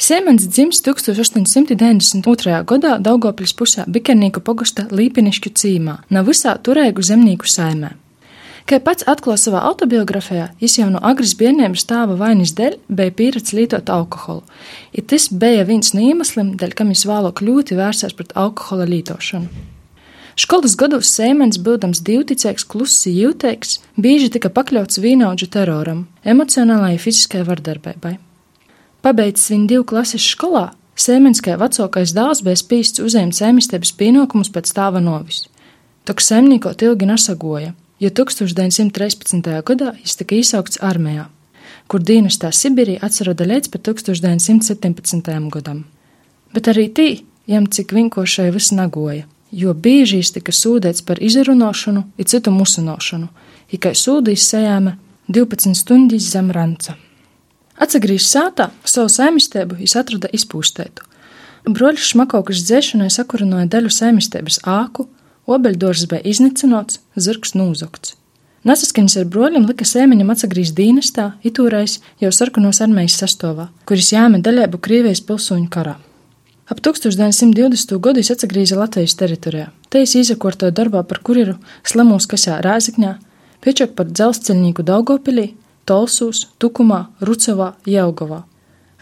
Sēmens 0.01 0.47
dzimis 0.49 0.81
1892. 0.87 2.55
gadā 2.71 2.95
Daugopils 3.03 3.53
pusē 3.59 3.85
Bikernīku 3.85 4.41
pogosta 4.47 4.87
Līpinišķu 4.89 5.51
cīmā, 5.61 5.99
nav 6.09 6.25
visā 6.31 6.55
turēgu 6.65 7.05
zemnieku 7.05 7.51
saimē. 7.51 7.93
Kā 8.65 8.81
pats 8.81 9.05
atklāja 9.05 9.43
savā 9.43 9.61
autobiogrāfijā, 9.69 10.49
viņš 10.63 10.79
jau 10.81 10.89
no 10.95 11.03
agras 11.05 11.35
bērnības 11.37 11.85
stāva 11.85 12.17
vainas 12.17 12.55
dēļ 12.57 12.79
bija 12.89 13.13
pieredzējis 13.21 13.59
lietot 13.59 13.93
alkoholu. 13.93 14.41
I 14.97 15.05
tas 15.05 15.29
bija 15.29 15.67
viens 15.69 15.93
no 15.93 16.01
iemesliem, 16.01 16.55
dēļ 16.57 16.73
kam 16.73 16.89
viņš 16.89 17.05
vēlo 17.11 17.35
kļūti 17.37 17.77
vērsās 17.77 18.17
pret 18.17 18.33
alkohola 18.33 18.89
lietošanu. 18.89 19.74
Skolas 20.35 20.73
gados 20.75 21.07
Sēmens, 21.15 21.55
būdams 21.63 22.01
divticīgs, 22.03 22.65
kluss, 22.67 23.05
jūtīgs, 23.07 23.77
bieži 23.95 24.27
tika 24.33 24.49
pakļauts 24.51 24.99
vīnaudžu 24.99 25.47
teroram, 25.47 26.01
emocionālajai 26.27 26.97
fiziskajai 26.99 27.45
vardarbībai. 27.47 28.17
Pabeidzis 29.05 29.53
viņa 29.53 29.69
divu 29.69 29.85
klases 29.87 30.25
skolā, 30.27 30.73
Sēmenskai 30.99 31.55
vecākais 31.59 32.11
dēls 32.15 32.41
bija 32.43 32.59
spīsts 32.59 33.03
uzņemt 33.03 33.35
saimniecības 33.35 33.93
pienākumus 33.99 34.51
pēc 34.51 34.73
tēva 34.75 34.99
novis. 35.03 35.45
Tok 36.07 36.23
saimniekot 36.23 36.83
ilgi 36.83 37.07
nesagoja, 37.07 37.71
jo 38.03 38.11
1913. 38.19 39.39
gadā 39.67 39.93
viņš 39.95 40.15
tika 40.19 40.39
izsaukts 40.39 40.81
armijā, 40.83 41.29
kur 41.87 42.03
dienestā 42.03 42.51
Sibīrī 42.51 42.97
atsarada 42.99 43.47
līdz 43.47 43.71
pat 43.71 43.87
1917. 43.87 45.31
gadam. 45.55 45.85
Bet 46.51 46.67
arī 46.71 46.89
tī, 46.91 47.07
jam 47.47 47.67
cik 47.67 47.95
vinkošai 47.95 48.49
viss 48.55 48.75
nagoja, 48.75 49.27
jo 49.51 49.73
bieži 49.73 50.21
tika 50.33 50.51
sūdēts 50.51 51.05
par 51.05 51.21
izrunošanu, 51.21 52.05
it 52.17 52.29
citu 52.29 52.51
musinošanu, 52.51 53.27
tikai 53.71 53.93
sūdīs 53.95 54.45
sejāme 54.51 54.97
12 55.27 55.75
stundas 55.75 56.29
zem 56.31 56.51
ranca. 56.51 56.95
Atsagrīzis 57.81 58.31
sātā, 58.31 58.69
savu 58.87 59.09
saimistēbu 59.11 59.81
viņš 59.81 59.95
atrada 59.99 60.29
izpūstētu. 60.31 61.03
Broļs 61.65 62.11
šmakaukas 62.11 62.61
dzēšanai 62.67 63.09
sakurinoja 63.11 63.65
daļu 63.73 63.89
saimistēbas 63.91 64.61
āku, 64.69 65.09
obeļdors 65.49 66.05
bija 66.11 66.21
iznīcināts, 66.29 67.01
zirgs 67.17 67.55
nūzokts. 67.57 68.15
Nesaskaņas 68.65 69.17
ar 69.21 69.27
broļiem 69.29 69.67
lika 69.69 69.85
sēmeņam 69.85 70.31
atsagrīzt 70.33 70.73
dīnestā, 70.77 71.35
itūrais 71.45 71.99
jau 72.21 72.31
sarkanos 72.33 72.81
armijas 72.81 73.17
sastāvā, 73.21 73.67
kuris 73.85 74.09
jāme 74.13 74.41
daļēbu 74.45 74.81
Krievijas 74.81 75.21
pilsoņu 75.25 75.69
karā. 75.73 75.99
Ap 76.65 76.79
1920. 76.81 77.99
gadu 78.01 78.21
viņš 78.21 78.31
atsagrīza 78.33 78.77
Latvijas 78.79 79.13
teritorijā. 79.19 79.67
Te 79.89 80.01
viņš 80.01 80.15
izakortoja 80.23 80.73
darbā 80.73 81.03
par 81.05 81.19
kurjeru 81.21 81.59
Slamūs 81.85 82.25
kasā 82.31 82.57
Rāzikņā, 82.65 83.11
piečak 83.61 83.93
par 83.93 84.09
dzelzceļnieku 84.09 84.85
Daugopilī, 84.87 85.51
Tolsūs, 85.85 86.47
Tukumā, 86.57 87.03
Rucavā, 87.21 87.75
Jelgavā. 87.85 88.41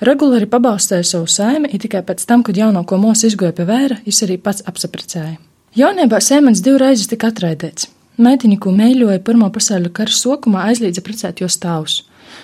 Regulāri 0.04 0.50
pabalstīja 0.52 1.06
savu 1.08 1.30
saimi, 1.32 1.70
un 1.72 1.80
tikai 1.80 2.02
pēc 2.04 2.26
tam, 2.28 2.44
kad 2.44 2.60
jaunāko 2.60 3.00
mūsu 3.00 3.30
izgoja 3.30 3.56
pie 3.56 3.64
vēra, 3.70 4.02
viņš 4.04 4.20
arī 4.28 4.38
pats 4.44 4.66
apsaprecēja. 4.68 5.38
Jaunībā 5.80 6.20
sēmens 6.20 6.60
divreiz 6.66 7.08
tika 7.08 7.32
atraidēts. 7.32 7.88
Meitiņu, 8.20 8.60
ko 8.60 8.76
mīļoja 8.76 9.24
Pirmā 9.24 9.48
pasaules 9.56 9.96
kara 9.96 10.12
sokumā, 10.12 10.68
aizliedza 10.68 11.02
precēt 11.02 11.40
jo 11.40 11.48
stāvus. 11.48 12.02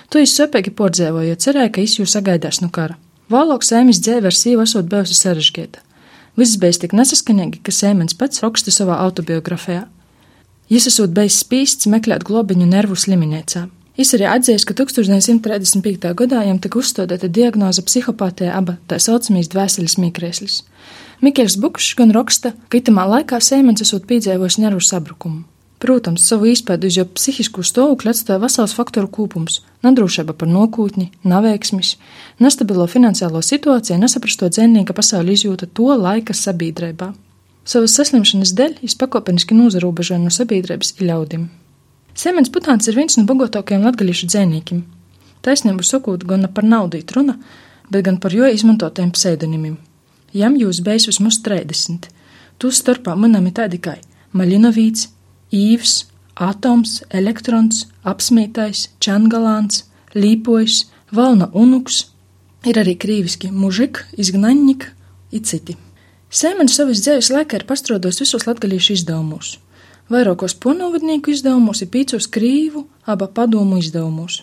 To 0.08 0.18
viņš 0.18 0.32
sopīgi 0.32 0.72
pordzēvoja, 0.80 1.28
jo 1.28 1.38
cerēja, 1.44 1.74
ka 1.74 1.84
viņš 1.84 2.00
jau 2.00 2.08
sagaidās 2.08 2.64
no 2.64 2.72
kara. 2.72 2.96
Vēlāk 3.30 3.62
sēmis 3.62 4.00
dzēve 4.02 4.26
ar 4.26 4.34
sīvu 4.34 4.64
esot 4.66 4.88
bijusi 4.90 5.14
sarežģīta. 5.14 5.84
Viss 6.38 6.58
bija 6.58 6.80
tik 6.82 6.94
nesaskaņīgi, 6.98 7.60
ka 7.62 7.74
sēmens 7.74 8.16
pats 8.18 8.42
raksta 8.42 8.72
savā 8.74 8.96
autobiogrāfijā. 9.04 9.84
Jis 10.70 10.88
esot 10.90 11.12
bijis 11.14 11.36
spīsts 11.44 11.86
meklēt 11.90 12.24
globiņu 12.26 12.66
nervu 12.70 12.98
slimnīcā. 12.98 13.68
Viņš 14.00 14.10
arī 14.16 14.26
atzīst, 14.30 14.66
ka 14.66 14.74
1935. 14.78 16.10
gadā 16.16 16.42
viņam 16.42 16.58
tika 16.64 16.80
uzstādīta 16.80 17.28
diagnoze 17.28 17.84
psihopātija 17.86 18.54
aba 18.56 18.78
tā 18.90 18.98
saucamīs 19.02 19.50
dvēseles 19.52 19.98
mikrēslis. 20.00 20.62
Mikls 21.20 21.58
Bukšs 21.60 21.98
gan 21.98 22.14
raksta, 22.16 22.54
ka 22.70 22.80
itamā 22.80 23.04
laikā 23.14 23.42
sēmens 23.44 23.82
esot 23.84 24.06
piedzīvojis 24.10 24.58
nervu 24.62 24.82
sabrukumu. 24.82 25.44
Protams, 25.80 26.26
savu 26.28 26.50
izpēdu 26.50 26.90
uz 26.90 26.98
jau 26.98 27.06
psihisku 27.08 27.62
stāvokli 27.64 28.10
atstāja 28.12 28.40
vesels 28.42 28.74
faktoru 28.76 29.08
kopums- 29.08 29.60
nedrošība 29.86 30.34
par 30.36 30.48
nokūtni, 30.48 31.08
neveiksmis, 31.24 31.96
nestabilo 32.38 32.86
finansiālo 32.86 33.40
situāciju, 33.40 33.98
nesaprasto 33.98 34.48
dzinīga 34.48 34.92
pasauli 34.92 35.32
izjūta 35.32 35.66
to 35.72 35.88
laika 35.96 36.34
sabiedrībā. 36.34 37.14
Savas 37.64 37.96
saslimšanas 37.96 38.52
dēļ 38.52 38.74
viņš 38.82 38.96
pakāpeniski 39.00 39.56
nozarobežoja 39.56 40.20
no 40.20 40.28
sabiedrības 40.28 40.94
ļaudim. 41.00 41.48
Semens 42.14 42.50
Putāns 42.50 42.88
ir 42.88 42.94
viens 42.94 43.16
no 43.16 43.24
bagātākajiem 43.24 43.84
latgaļiešu 43.86 44.26
dzēniekiem. 44.26 44.82
Taisnību 45.42 45.82
sakot, 45.82 46.26
gan 46.26 46.48
par 46.52 46.64
naudu 46.64 47.00
runa, 47.16 47.38
bet 47.90 48.04
gan 48.04 48.18
par 48.18 48.32
jo 48.32 48.44
izmantotajiem 48.44 49.12
pseidonimiem. 49.12 49.78
Jam 50.32 50.56
jūs 50.56 50.82
bijis 50.84 51.06
vismaz 51.06 51.40
30. 51.40 52.08
Tu 52.58 52.68
starpā 52.68 53.16
manami 53.16 53.50
tādi 53.50 53.78
kā 53.78 53.96
Maļinovīts, 54.34 55.08
Īvs, 55.50 56.04
Atoms, 56.40 57.00
Elektrons, 57.10 57.84
Apsmītais, 58.06 58.88
Čangalāns, 59.02 59.84
Līpojs, 60.14 60.84
Valna 61.12 61.50
Unuks, 61.52 62.04
ir 62.64 62.78
arī 62.80 62.94
krīviski 63.00 63.50
mužik, 63.52 64.04
izgnaņņik, 64.20 64.86
it 65.34 65.48
citi. 65.50 65.76
Sēmenis 66.30 66.76
savas 66.78 67.02
dzīves 67.02 67.32
laikā 67.34 67.58
ir 67.58 67.66
pastrodojis 67.66 68.22
visos 68.22 68.46
latgaļiešu 68.46 68.94
izdevumos. 69.00 69.56
Vairākos 70.10 70.54
ponovadnieku 70.62 71.34
izdevumos 71.34 71.82
ir 71.82 71.90
pīcos 71.90 72.30
krīvu, 72.30 72.84
aba 73.06 73.26
padomu 73.26 73.78
izdevumos. 73.82 74.40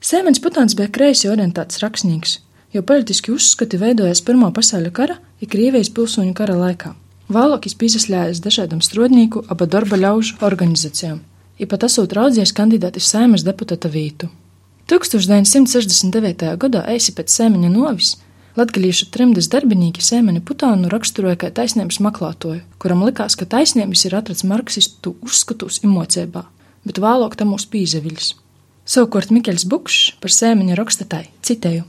Sēmens 0.00 0.40
Putāns 0.42 0.76
bija 0.78 0.90
kreisi 0.94 1.28
orientēts 1.30 1.82
rakstnieks, 1.82 2.38
jo 2.72 2.82
politiski 2.86 3.34
uzskati 3.34 3.78
veidojas 3.78 4.22
Pirmā 4.24 4.52
pasaules 4.54 4.94
kara 4.94 5.18
un 5.18 5.50
Krievijas 5.50 5.90
pilsoņu 5.94 6.34
kara 6.38 6.56
laikā. 6.56 6.94
Vēlāk 7.30 7.68
piesaistījās 7.78 8.42
dažādām 8.42 8.80
strodnieku, 8.82 9.44
aba 9.48 9.66
darba 9.70 9.96
ļaužu 10.00 10.40
organizācijām, 10.42 11.20
ja 11.62 11.66
pat 11.70 11.86
esot 11.86 12.12
raudzies 12.16 12.50
kandidāti 12.50 12.98
sēmas 12.98 13.44
deputāta 13.46 13.88
vītu. 13.92 14.26
1969. 14.90 16.56
gadā 16.58 16.82
eisi 16.90 17.14
pēc 17.14 17.30
sēmeņa 17.30 17.70
novis 17.70 18.16
Latgalīšu 18.58 19.06
trimdas 19.14 19.46
darbinīki 19.46 20.02
Sēmeni 20.02 20.40
Putānu 20.42 20.88
raksturoja 20.90 21.38
kā 21.38 21.52
taisnības 21.54 22.00
maklātoju, 22.02 22.64
kuram 22.82 23.04
likās, 23.06 23.36
ka 23.38 23.46
taisnības 23.46 24.02
ir 24.08 24.16
atrads 24.18 24.42
marksistu 24.42 25.14
uzskatus 25.22 25.78
emocībā, 25.86 26.42
bet 26.82 26.98
vēlāk 26.98 27.38
tam 27.38 27.54
mūs 27.54 27.68
pīzeviļs. 27.70 28.32
Savukārt 28.90 29.30
Mikls 29.30 29.68
Bukšs 29.70 30.16
par 30.18 30.34
Sēmeni 30.34 30.74
raksta 30.74 31.06
tai, 31.06 31.28
citēju, 31.46 31.86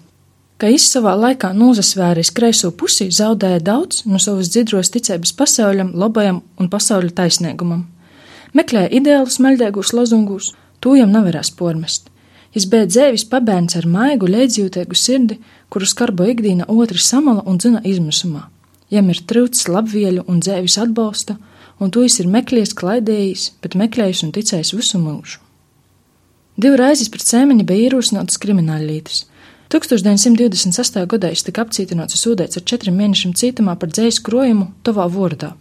ka 0.62 0.70
viņš 0.70 0.84
savā 0.94 1.16
laikā 1.18 1.50
nozasvēris 1.58 2.30
kreiso 2.38 2.70
pusi 2.78 3.08
zaudēja 3.10 3.64
daudz 3.66 4.04
no 4.06 4.20
savas 4.22 4.52
dzidros 4.54 4.92
ticības 4.94 5.34
pasauļam, 5.40 5.96
labajam 5.98 6.44
un 6.62 6.70
pasauļa 6.70 7.16
taisnīgumam. 7.18 7.88
Meklēja 8.54 8.92
ideālus 9.00 9.40
maļdēgus 9.42 9.94
lozungus, 9.98 10.52
to 10.80 10.94
jam 11.00 11.10
nevarēs 11.16 11.50
pormest. 11.58 12.12
Viņš 12.54 12.68
bija 12.70 12.90
dzēvis 12.92 13.26
pabērns 13.32 13.78
ar 13.80 13.88
maigu, 13.90 14.30
leidzjūtīgu 14.30 14.98
sirdi, 15.00 15.40
kuru 15.72 15.88
skarbo 15.88 16.28
ikdiena 16.30 16.68
otri 16.70 17.02
samala 17.02 17.42
un 17.48 17.58
dzina 17.58 17.82
izmisumā. 17.88 18.44
Jam 18.92 19.10
ir 19.10 19.24
trūcis 19.26 19.72
labvieļu 19.72 20.28
un 20.28 20.44
dzēvis 20.44 20.78
atbalsta, 20.84 21.40
un 21.80 21.90
to 21.90 22.04
viņš 22.04 22.20
ir 22.22 22.30
meklējis, 22.36 22.76
klaidējis, 22.78 23.48
bet 23.64 23.80
meklējis 23.82 24.26
un 24.28 24.36
ticējis 24.36 24.76
visu 24.78 25.02
mūžu. 25.02 25.40
Divreiz 26.62 27.08
pret 27.10 27.26
sēmeņa 27.26 27.66
bija 27.66 27.88
ierosināts 27.88 28.38
krimināllītis. 28.44 29.24
1928. 29.72 31.06
gadā 31.08 31.30
viņš 31.32 31.46
tika 31.48 31.64
apcietināts 31.64 32.18
un 32.18 32.20
sūdēts 32.20 32.60
ar 32.60 32.64
četriem 32.68 32.98
mēnešiem 33.00 33.32
cietumā 33.40 33.78
par 33.80 33.92
dzējas 33.94 34.20
krojumu 34.26 34.66
Tovā 34.84 35.06
Vordā. 35.08 35.54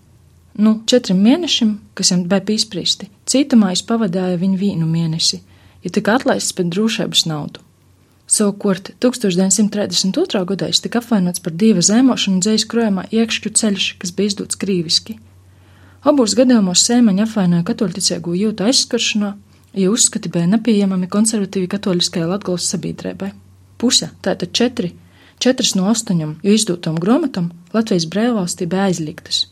Nu, 0.58 0.80
četriem 0.90 1.20
mēnešiem, 1.22 1.76
kas 1.94 2.10
viņam 2.10 2.24
bija 2.32 2.42
pīspriesti, 2.48 3.06
cietumā 3.30 3.70
viņš 3.70 3.84
pavadīja 3.86 4.40
viņu 4.40 4.58
vienu 4.58 4.88
mēnesi, 4.90 5.38
ja 5.84 5.92
tika 5.94 6.16
atlaists 6.18 6.56
pēc 6.58 6.72
drošības 6.74 7.22
naudu. 7.30 7.62
Savukārt 8.30 8.92
1932. 9.02 10.42
gadā 10.46 10.70
viņš 10.70 10.80
tika 10.84 10.98
apvainots 11.02 11.42
par 11.44 11.54
divu 11.62 11.82
zemošanu 11.82 12.42
dzējas 12.42 12.66
krojumā 12.70 13.06
iekšķu 13.14 13.52
ceļš, 13.60 13.86
kas 14.02 14.14
bija 14.14 14.32
izdots 14.32 14.58
krīviski. 14.58 15.16
Abos 16.06 16.34
gadījumos 16.38 16.82
sēmaņa 16.86 17.28
apvainoja 17.28 17.66
katoļticīgo 17.70 18.34
jūtu 18.38 18.66
aizskaršanā, 18.66 19.30
jo 19.82 19.94
uzskati 19.94 20.30
bija 20.34 20.50
nepieejami 20.50 21.10
konservatīvi 21.10 21.70
katoliskajai 21.74 22.30
Latgales 22.30 22.70
sabiedrībai. 22.74 23.32
Puse, 23.80 24.10
tātad 24.22 24.52
četri, 24.52 24.92
Četras 25.40 25.72
no 25.72 25.86
astoņām 25.88 26.34
jo 26.44 26.52
izdotām 26.52 26.98
grāmatām 27.00 27.46
Latvijas 27.72 28.04
brīvvalstī 28.12 28.66
bija 28.68 28.90
aizliegtas. 28.90 29.46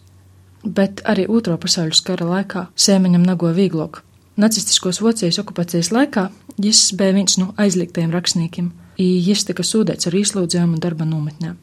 Bet 0.64 1.00
arī 1.08 1.24
Otro 1.32 1.54
pasaules 1.56 2.02
kara 2.04 2.26
laikā 2.28 2.66
sēmeņam 2.76 3.24
nago 3.24 3.48
vieglāk. 3.56 4.02
Nacistiskos 4.36 5.00
Vācijas 5.00 5.38
okupācijas 5.40 5.88
laikā 5.94 6.26
viņš 6.60 6.82
bija 6.98 7.14
viens 7.16 7.38
no 7.40 7.54
aizliegtajiem 7.56 8.12
rakstniekiem, 8.12 8.66
un 8.68 9.14
viņš 9.28 9.44
tika 9.48 9.64
sūdēts 9.64 10.10
ar 10.10 10.16
izlūdzījumu 10.18 10.76
darba 10.82 11.06
nometnē. 11.08 11.54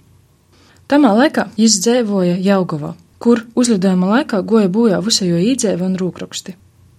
Tamā 0.90 1.12
laikā 1.20 1.52
viņš 1.60 1.76
dzīvoja 1.86 2.40
Jaugavā, 2.48 2.96
kur 3.22 3.44
uzlidojuma 3.54 4.10
laikā 4.16 4.40
goja 4.42 4.72
bojā 4.74 5.04
visajo 5.06 5.38
īdzēvi 5.52 5.86
un 5.86 6.00
rūkraksti. 6.02 6.56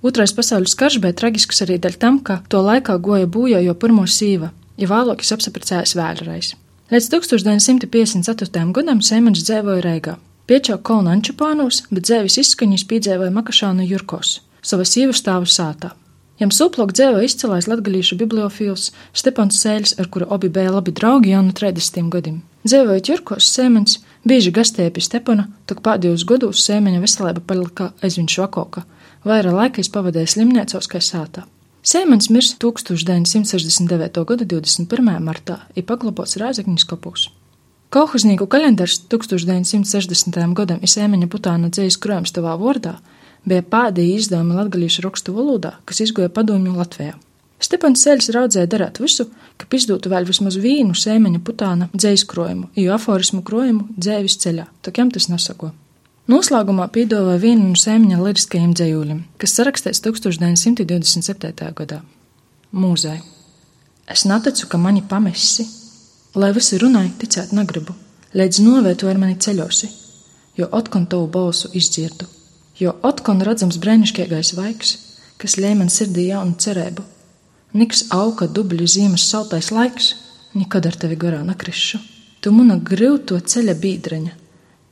Otrais 0.07 0.31
pasaules 0.37 0.79
karš 0.79 1.01
bija 1.03 1.19
traģisks 1.19 1.65
arī 1.67 1.81
dēļ 1.83 1.99
tam, 1.99 2.23
ka 2.23 2.39
to 2.47 2.63
laikā 2.63 3.01
goja 3.03 3.27
bojā 3.27 3.65
jo 3.67 3.75
pirmo 3.75 4.07
sīva, 4.07 4.53
ja 4.77 4.89
vēlākis 4.91 5.33
apsapracējās 5.37 5.97
vēlreiz. 5.99 6.55
Līdz 6.93 7.11
1954. 7.17 8.65
gadam 8.77 9.03
Sēmens 9.03 9.43
dzīvoja 9.43 9.83
Reigā. 9.83 10.17
Piečau 10.47 10.79
kolna 10.79 11.17
Ančupānos, 11.17 11.83
bet 11.91 12.07
dzēvis 12.07 12.39
izskaņas 12.45 12.85
piedzēvoja 12.87 13.35
Makašānu 13.35 13.87
Jurkos, 13.89 14.37
sava 14.63 14.87
sieva 14.87 15.17
stāvu 15.17 15.49
sātā. 15.51 15.97
Jam 16.39 16.53
suplok 16.53 16.93
dzēvo 16.93 17.23
izcilais 17.25 17.67
latgalīšu 17.67 18.19
bibliofils 18.21 18.91
Stepans 19.17 19.59
Sēļs, 19.63 19.97
ar 19.99 20.11
kuru 20.13 20.29
abi 20.31 20.53
bija 20.53 20.75
labi 20.75 20.93
draugi 20.95 21.33
jau 21.33 21.41
no 21.43 21.57
30 21.57 22.13
gadiem. 22.13 22.43
Dzēvojot 22.69 23.11
Jurkos, 23.11 23.49
Sēmens 23.57 23.99
bieži 24.29 24.53
gastēja 24.55 24.93
pie 24.93 25.03
Stepana, 25.03 25.49
tak 25.67 25.83
pēdējos 25.87 26.29
gados 26.29 26.63
Sēmeņa 26.69 27.03
veselība 27.03 27.43
palika 27.43 27.91
aizvien 28.05 28.29
švakoka, 28.31 28.85
vairāk 29.25 29.59
laika 29.59 29.83
es 29.83 29.91
pavadīju 29.91 30.37
slimniecos 30.37 30.91
kā 30.93 31.03
sātā. 31.03 31.49
Sēmens 31.87 32.27
mirs 32.35 32.49
1969. 32.59 34.25
gada 34.27 34.47
21. 34.51 35.11
martā 35.23 35.61
ir 35.79 35.85
paglobots 35.87 36.35
Rāzakņas 36.41 36.85
kopūs. 36.91 37.29
Kolhoznieku 37.95 38.49
kalendārs 38.51 38.97
1960. 39.13 40.41
gadam 40.59 40.83
ir 40.83 40.91
Sēmeņa 40.91 41.29
putāna 41.31 41.71
dzējas 41.71 42.01
krājums 42.03 42.35
tavā 42.35 42.57
vārdā, 42.59 42.97
bija 43.47 43.63
pēdējie 43.63 44.19
izdevumi 44.19 44.59
latgalīšu 44.59 45.07
rakstu 45.07 45.37
valodā, 45.39 45.77
kas 45.87 46.03
izgoja 46.09 46.27
padomju 46.27 46.75
Latvijā. 46.75 47.15
Stepans 47.63 48.03
Sēļs 48.03 48.33
raudzēja 48.35 48.75
darīt 48.75 48.99
visu, 48.99 49.31
ka 49.55 49.71
izdotu 49.79 50.11
vēl 50.11 50.27
vismaz 50.27 50.59
vienu 50.59 50.91
sēmeņa 50.91 51.47
putāna 51.47 51.93
dzējas 51.95 52.27
krojumu, 52.27 52.73
jo 52.75 52.99
aforismu 52.99 53.47
krojumu 53.47 53.93
dzēvis 53.95 54.41
ceļā, 54.43 54.67
tokiem 54.83 55.15
tas 55.15 55.31
nesako. 55.31 55.71
Noslēgumā 56.27 56.89
piedāvāja 56.91 57.39
vienu 57.39 57.69
no 57.69 57.79
sēmņa 57.79 58.17
liriskajiem 58.19 58.73
dzējūļiem, 58.75 59.19
kas 59.39 59.53
sarakstīts 59.55 60.01
1927. 60.03 61.67
gadā. 61.79 62.01
Mūzei. 62.75 63.21
Es 64.11 64.25
neticu, 64.27 64.67
ka 64.67 64.81
mani 64.83 65.05
pamesi, 65.07 65.63
lai 66.35 66.49
visi 66.57 66.81
runāja, 66.83 67.13
ticēt 67.21 67.53
negribu, 67.55 67.95
līdz 68.35 68.59
novietu 68.65 69.07
ar 69.07 69.21
mani 69.23 69.37
ceļosi, 69.39 69.91
jo 70.59 70.67
otkon 70.75 71.05
tavu 71.13 71.29
balsu 71.31 71.71
izdzirdu, 71.79 72.27
jo 72.83 72.97
otkon 73.07 73.45
redzams 73.47 73.79
brēnišķīgais 73.85 74.51
vaiks, 74.59 74.97
kas 75.39 75.55
ļēj 75.63 75.77
man 75.79 75.93
sirdī 75.95 76.25
jaunu 76.33 76.59
cerību. 76.59 77.05
Niks 77.79 78.09
auga 78.17 78.49
dubļu 78.51 78.89
zīmes 78.97 79.29
saltais 79.31 79.71
laiks, 79.71 80.11
nekad 80.59 80.91
ar 80.91 80.99
tevi 81.05 81.21
garā 81.23 81.45
nakrišu. 81.47 82.03
Tu 82.43 82.51
mana 82.51 82.81
grūto 82.83 83.39
ceļa 83.39 83.79
bīdreņa, 83.79 84.35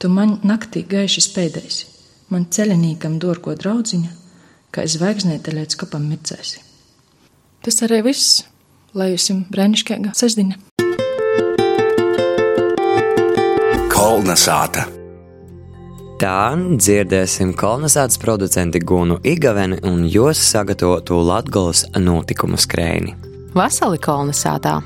Tu 0.04 0.10
man 0.12 0.34
naktī 0.44 0.82
gaiši 0.84 1.22
spēdēsi, 1.24 1.86
man 2.28 2.42
ceļinīkam 2.52 3.14
dorko 3.16 3.54
draudziņa, 3.56 4.10
kā 4.68 4.84
zvaigznēte 4.84 5.54
līdz 5.56 5.78
kapam 5.80 6.04
mirdzēsi. 6.10 6.60
Tas 7.64 7.80
arī 7.86 8.02
viss, 8.04 8.42
lai 8.92 9.14
jums 9.14 9.48
brēnišķīga 9.48 10.12
sestdiena. 10.12 10.60
Kolna 13.88 14.36
sāta. 14.36 14.84
Tā 16.20 16.38
dzirdēsim 16.52 17.56
kolonizācijas 17.56 18.20
producenti 18.20 18.84
Gunu 18.84 19.22
Igaveni 19.24 19.80
un 19.88 20.04
jos 20.04 20.50
sagatavotu 20.52 21.24
Latgolas 21.24 21.86
notikumu 21.96 22.60
skrēni. 22.60 23.16
Vasali 23.56 23.96
kolonizātā! 24.04 24.82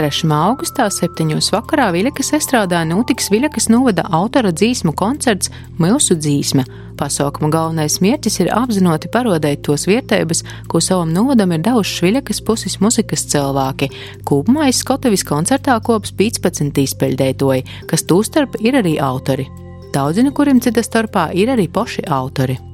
3. 0.00 0.30
augustā, 0.32 0.86
7. 0.88 1.34
vakarā 1.52 1.90
Viļakas 1.92 2.30
estrādā 2.38 2.78
notiks 2.88 3.26
Viļakas 3.28 3.66
novada 3.68 4.06
autora 4.16 4.48
dzīsmu 4.48 4.94
koncerts 4.96 5.50
Milsu 5.76 6.14
dzīsme. 6.16 6.64
Pasaukuma 6.96 7.50
galvenais 7.52 7.98
mērķis 8.00 8.38
ir 8.40 8.48
apzināti 8.56 9.10
parodēt 9.12 9.60
tos 9.66 9.84
vietēbas, 9.90 10.40
ko 10.72 10.80
savam 10.80 11.12
novadam 11.12 11.52
ir 11.52 11.60
devuši 11.66 12.06
Viļakas 12.06 12.40
puses 12.48 12.78
muzikas 12.80 13.26
cilvēki. 13.34 13.90
Kopumā 14.24 14.70
izskotavis 14.72 15.26
koncertā 15.28 15.76
kops 15.84 16.16
15 16.16 16.80
izpeļdētoji, 16.86 17.68
kas 17.92 18.08
tūstarp 18.08 18.56
ir 18.64 18.80
arī 18.80 18.96
autori. 19.04 19.50
Daudzi 19.92 20.24
kuriem 20.32 20.64
cita 20.64 20.80
starpā 20.80 21.28
ir 21.36 21.52
arī 21.52 21.68
poši 21.68 22.08
autori. 22.08 22.69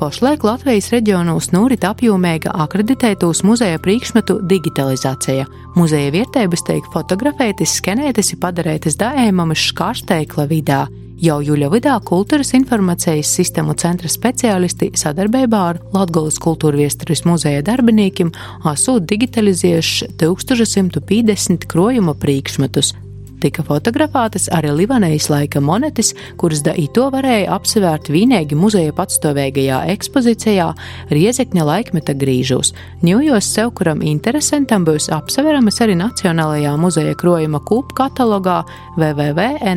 Pašlaik 0.00 0.46
Latvijas 0.48 0.86
reģionos 0.94 1.50
norit 1.52 1.82
apjomīga 1.84 2.54
akreditētos 2.64 3.42
muzeja 3.44 3.76
priekšmetu 3.84 4.38
digitalizācija. 4.48 5.44
Muzeja 5.76 6.14
vietēbas 6.14 6.64
tiek 6.64 6.86
fotografētas, 6.94 7.74
skenētas 7.82 8.32
un 8.32 8.40
padarētas 8.40 8.96
dājēmamas 8.96 9.66
škārsteikla 9.74 10.46
vidā. 10.48 10.78
Jau 11.20 11.36
Juļa 11.44 11.68
vidā 11.74 11.98
kultūras 12.00 12.54
informācijas 12.56 13.34
sistēmu 13.36 13.76
centra 13.76 14.08
speciālisti 14.08 14.88
sadarbībā 14.96 15.60
ar 15.74 15.82
Latvijas 15.92 16.40
kultūra 16.40 16.80
viesturis 16.80 17.26
muzeja 17.28 17.60
darbiniekiem 17.68 18.32
esot 18.72 19.04
digitalizējuši 19.04 20.14
1150 20.24 21.68
krojuma 21.68 22.16
priekšmetus, 22.16 22.94
tika 23.42 23.62
fotografētas 23.66 24.48
arī 24.54 24.70
Livanijas 24.82 25.28
laika 25.32 25.60
monetes, 25.64 26.14
kuras 26.40 26.62
da 26.66 26.72
to 26.94 27.06
varēja 27.12 27.50
apsevērt 27.56 28.10
vienīgi 28.12 28.54
muzeja 28.58 28.92
patstāvēgajā 28.96 29.78
ekspozīcijā 29.94 30.68
Riezekņa 31.14 31.64
laikmeta 31.66 32.12
grīžos. 32.18 32.74
Ņūjos 33.06 33.46
sev, 33.54 33.72
kuram 33.78 34.02
interesantam 34.02 34.84
būs 34.88 35.10
apseveramas 35.14 35.80
arī 35.84 35.94
Nacionālajā 36.00 36.76
muzeja 36.80 37.14
krojuma 37.20 37.60
kūpu 37.64 37.94
katalogā 38.02 38.58
www.nmkk.lv 38.98 39.72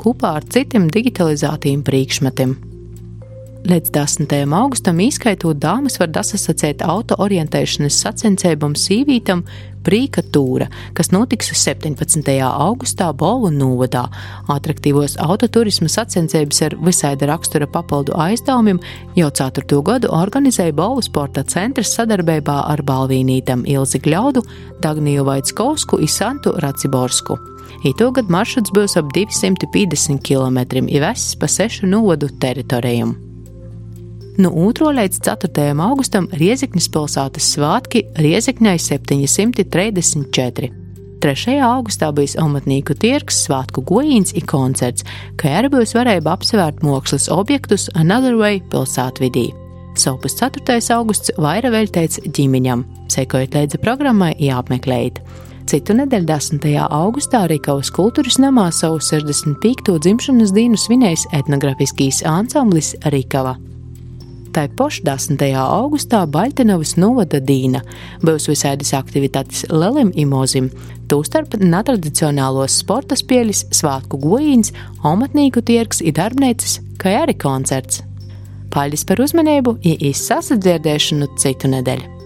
kopā 0.00 0.28
ar 0.40 0.44
citiem 0.48 0.84
digitalizētiem 0.90 1.82
priekšmetiem. 1.86 2.69
Līdz 3.60 3.90
10. 3.92 4.30
augustam 4.56 5.00
izskaitot 5.04 5.58
dāmas 5.60 5.98
var 6.00 6.08
dasasacēt 6.08 6.80
auto 6.80 7.18
orientēšanas 7.20 7.98
sacensībām 8.06 8.72
sīvītam 8.72 9.42
Prīka 9.84 10.24
Tūra, 10.32 10.70
kas 10.96 11.12
notiks 11.12 11.52
17. 11.52 12.24
augustā 12.40 13.10
Bolu 13.12 13.52
novadā. 13.52 14.06
Atraktīvos 14.48 15.18
autoturisma 15.20 15.92
sacensības 15.92 16.62
ar 16.64 16.78
visāda 16.88 17.28
rakstura 17.28 17.68
papildu 17.68 18.16
aizdevumiem 18.16 18.80
jau 19.20 19.28
4. 19.28 19.82
gadu 19.84 20.08
organizēja 20.08 20.72
Bolu 20.80 21.04
sporta 21.04 21.44
centrs 21.44 21.92
sadarbībā 22.00 22.62
ar 22.64 22.80
balvīnītam 22.80 23.68
Ilzi 23.68 24.00
Gļaudu, 24.00 24.40
Dagniju 24.80 25.28
Vaitskovsku 25.28 26.00
un 26.00 26.08
Santu 26.08 26.56
Raciborsku. 26.64 27.36
Itogad 27.84 28.32
maršruts 28.32 28.72
būs 28.72 28.96
ap 28.96 29.12
250 29.12 30.24
km, 30.24 30.86
ievesis 30.88 31.36
pa 31.36 31.48
sešu 31.48 31.92
novadu 31.92 32.32
teritorijām. 32.40 33.29
No 34.40 34.50
2. 34.54 34.92
līdz 34.96 35.18
4. 35.20 35.72
augustam 35.84 36.24
Riezikņas 36.32 36.86
pilsētas 36.94 37.44
svētki 37.58 38.00
Riezikņai 38.16 38.78
734. 38.80 40.70
3. 41.20 41.56
augustā 41.66 42.08
bija 42.16 42.40
amatnieku 42.40 42.94
tirgs, 42.96 43.42
svētku 43.44 43.82
gojīns 43.84 44.32
un 44.38 44.46
koncerts, 44.48 45.04
kā 45.36 45.58
arī 45.58 45.68
būs 45.74 45.92
varēja 45.92 46.24
apsvērt 46.32 46.80
mākslas 46.80 47.28
objektus 47.28 47.90
Another 47.92 48.38
Way 48.38 48.62
pilsētvidī. 48.72 49.50
Savukārt 50.00 50.40
4. 50.64 50.78
augusts 50.96 51.34
vairāk 51.36 51.74
veltīts 51.74 52.22
ģimeņam, 52.24 52.86
sekojot 53.12 53.58
līdzi 53.58 53.82
programmai, 53.84 54.32
jāapmeklēt. 54.40 55.20
Citu 55.68 55.98
nedēļu 55.98 56.30
10. 56.30 56.64
augustā 56.88 57.44
Rīgavas 57.50 57.92
kultūras 57.92 58.40
namā 58.40 58.70
savu 58.72 59.02
65. 59.04 59.98
dzimšanas 60.00 60.56
dienu 60.56 60.80
svinējis 60.80 61.28
etnogrāfiskīs 61.42 62.22
ansamblis 62.24 62.94
Rīgava. 63.12 63.58
Tā 64.50 64.64
poša 64.66 65.04
10. 65.06 65.42
augustā 65.54 66.24
Baļtenovas 66.26 66.96
novada 66.98 67.38
Dīna 67.38 67.84
būs 68.26 68.48
visādas 68.50 68.90
aktivitātes 68.98 69.68
Lelim 69.70 70.10
Imozim, 70.18 70.72
tūstarp 71.10 71.54
netradicionālos 71.62 72.80
sporta 72.82 73.14
spēļus, 73.18 73.68
svātku 73.78 74.18
gojīns, 74.18 74.72
omatnīku 75.06 75.62
tirgs, 75.62 76.02
ir 76.02 76.16
darbnīcas, 76.18 76.80
kā 76.98 77.14
arī 77.22 77.36
koncerts. 77.38 78.02
Paldies 78.74 79.06
par 79.06 79.22
uzmanību, 79.22 79.76
īsi 79.86 80.18
sasadzirdēšanu 80.18 81.30
citu 81.38 81.70
nedēļu. 81.70 82.16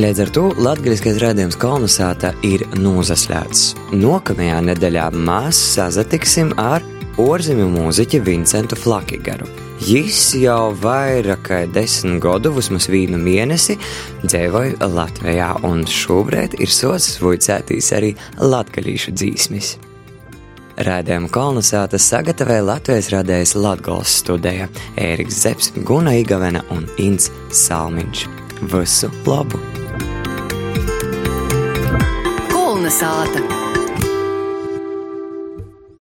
Līdz 0.00 0.22
ar 0.24 0.32
to 0.32 0.46
latviešu 0.56 1.12
rādījums 1.20 1.58
kolonizēta 1.60 2.30
ir 2.48 2.64
nozaslēgts. 2.80 3.74
Nākamajā 3.92 4.60
nedēļā 4.70 5.10
mēs 5.18 5.60
sazatiksim 5.74 6.54
ar 6.62 6.84
orzemju 7.20 7.66
mūziķi 7.72 8.20
Vincentu 8.24 8.78
Flakigaru. 8.78 9.48
Jis 9.80 10.34
jau 10.36 10.72
vairāk 10.76 11.44
kā 11.46 11.60
desmit 11.72 12.20
gadu, 12.20 12.52
vismaz 12.52 12.88
vienu 12.92 13.20
mēnesi, 13.20 13.78
dzīvoja 14.24 14.88
Latvijā, 14.92 15.54
un 15.66 15.86
šobrīd 15.88 16.58
ir 16.60 16.72
sots 16.72 17.14
vuicētīs 17.22 17.88
arī 17.96 18.10
latgalīšu 18.40 19.14
dzīsmis. 19.16 19.70
Rādījumu 20.80 21.28
kolonizētas 21.32 22.06
sagatavoja 22.12 22.64
Latvijas 22.64 23.10
radējs 23.12 23.56
Latgals 23.58 24.14
studija 24.22 24.68
Ēriks 24.96 25.42
Zepsi, 25.44 25.84
Guna 25.84 26.14
Igavena 26.20 26.62
un 26.72 26.86
Inns 27.02 27.28
Salmiņš. 27.52 28.26
Visu 28.72 29.12
labu! 29.28 29.60
Kolonizēta! 32.52 33.69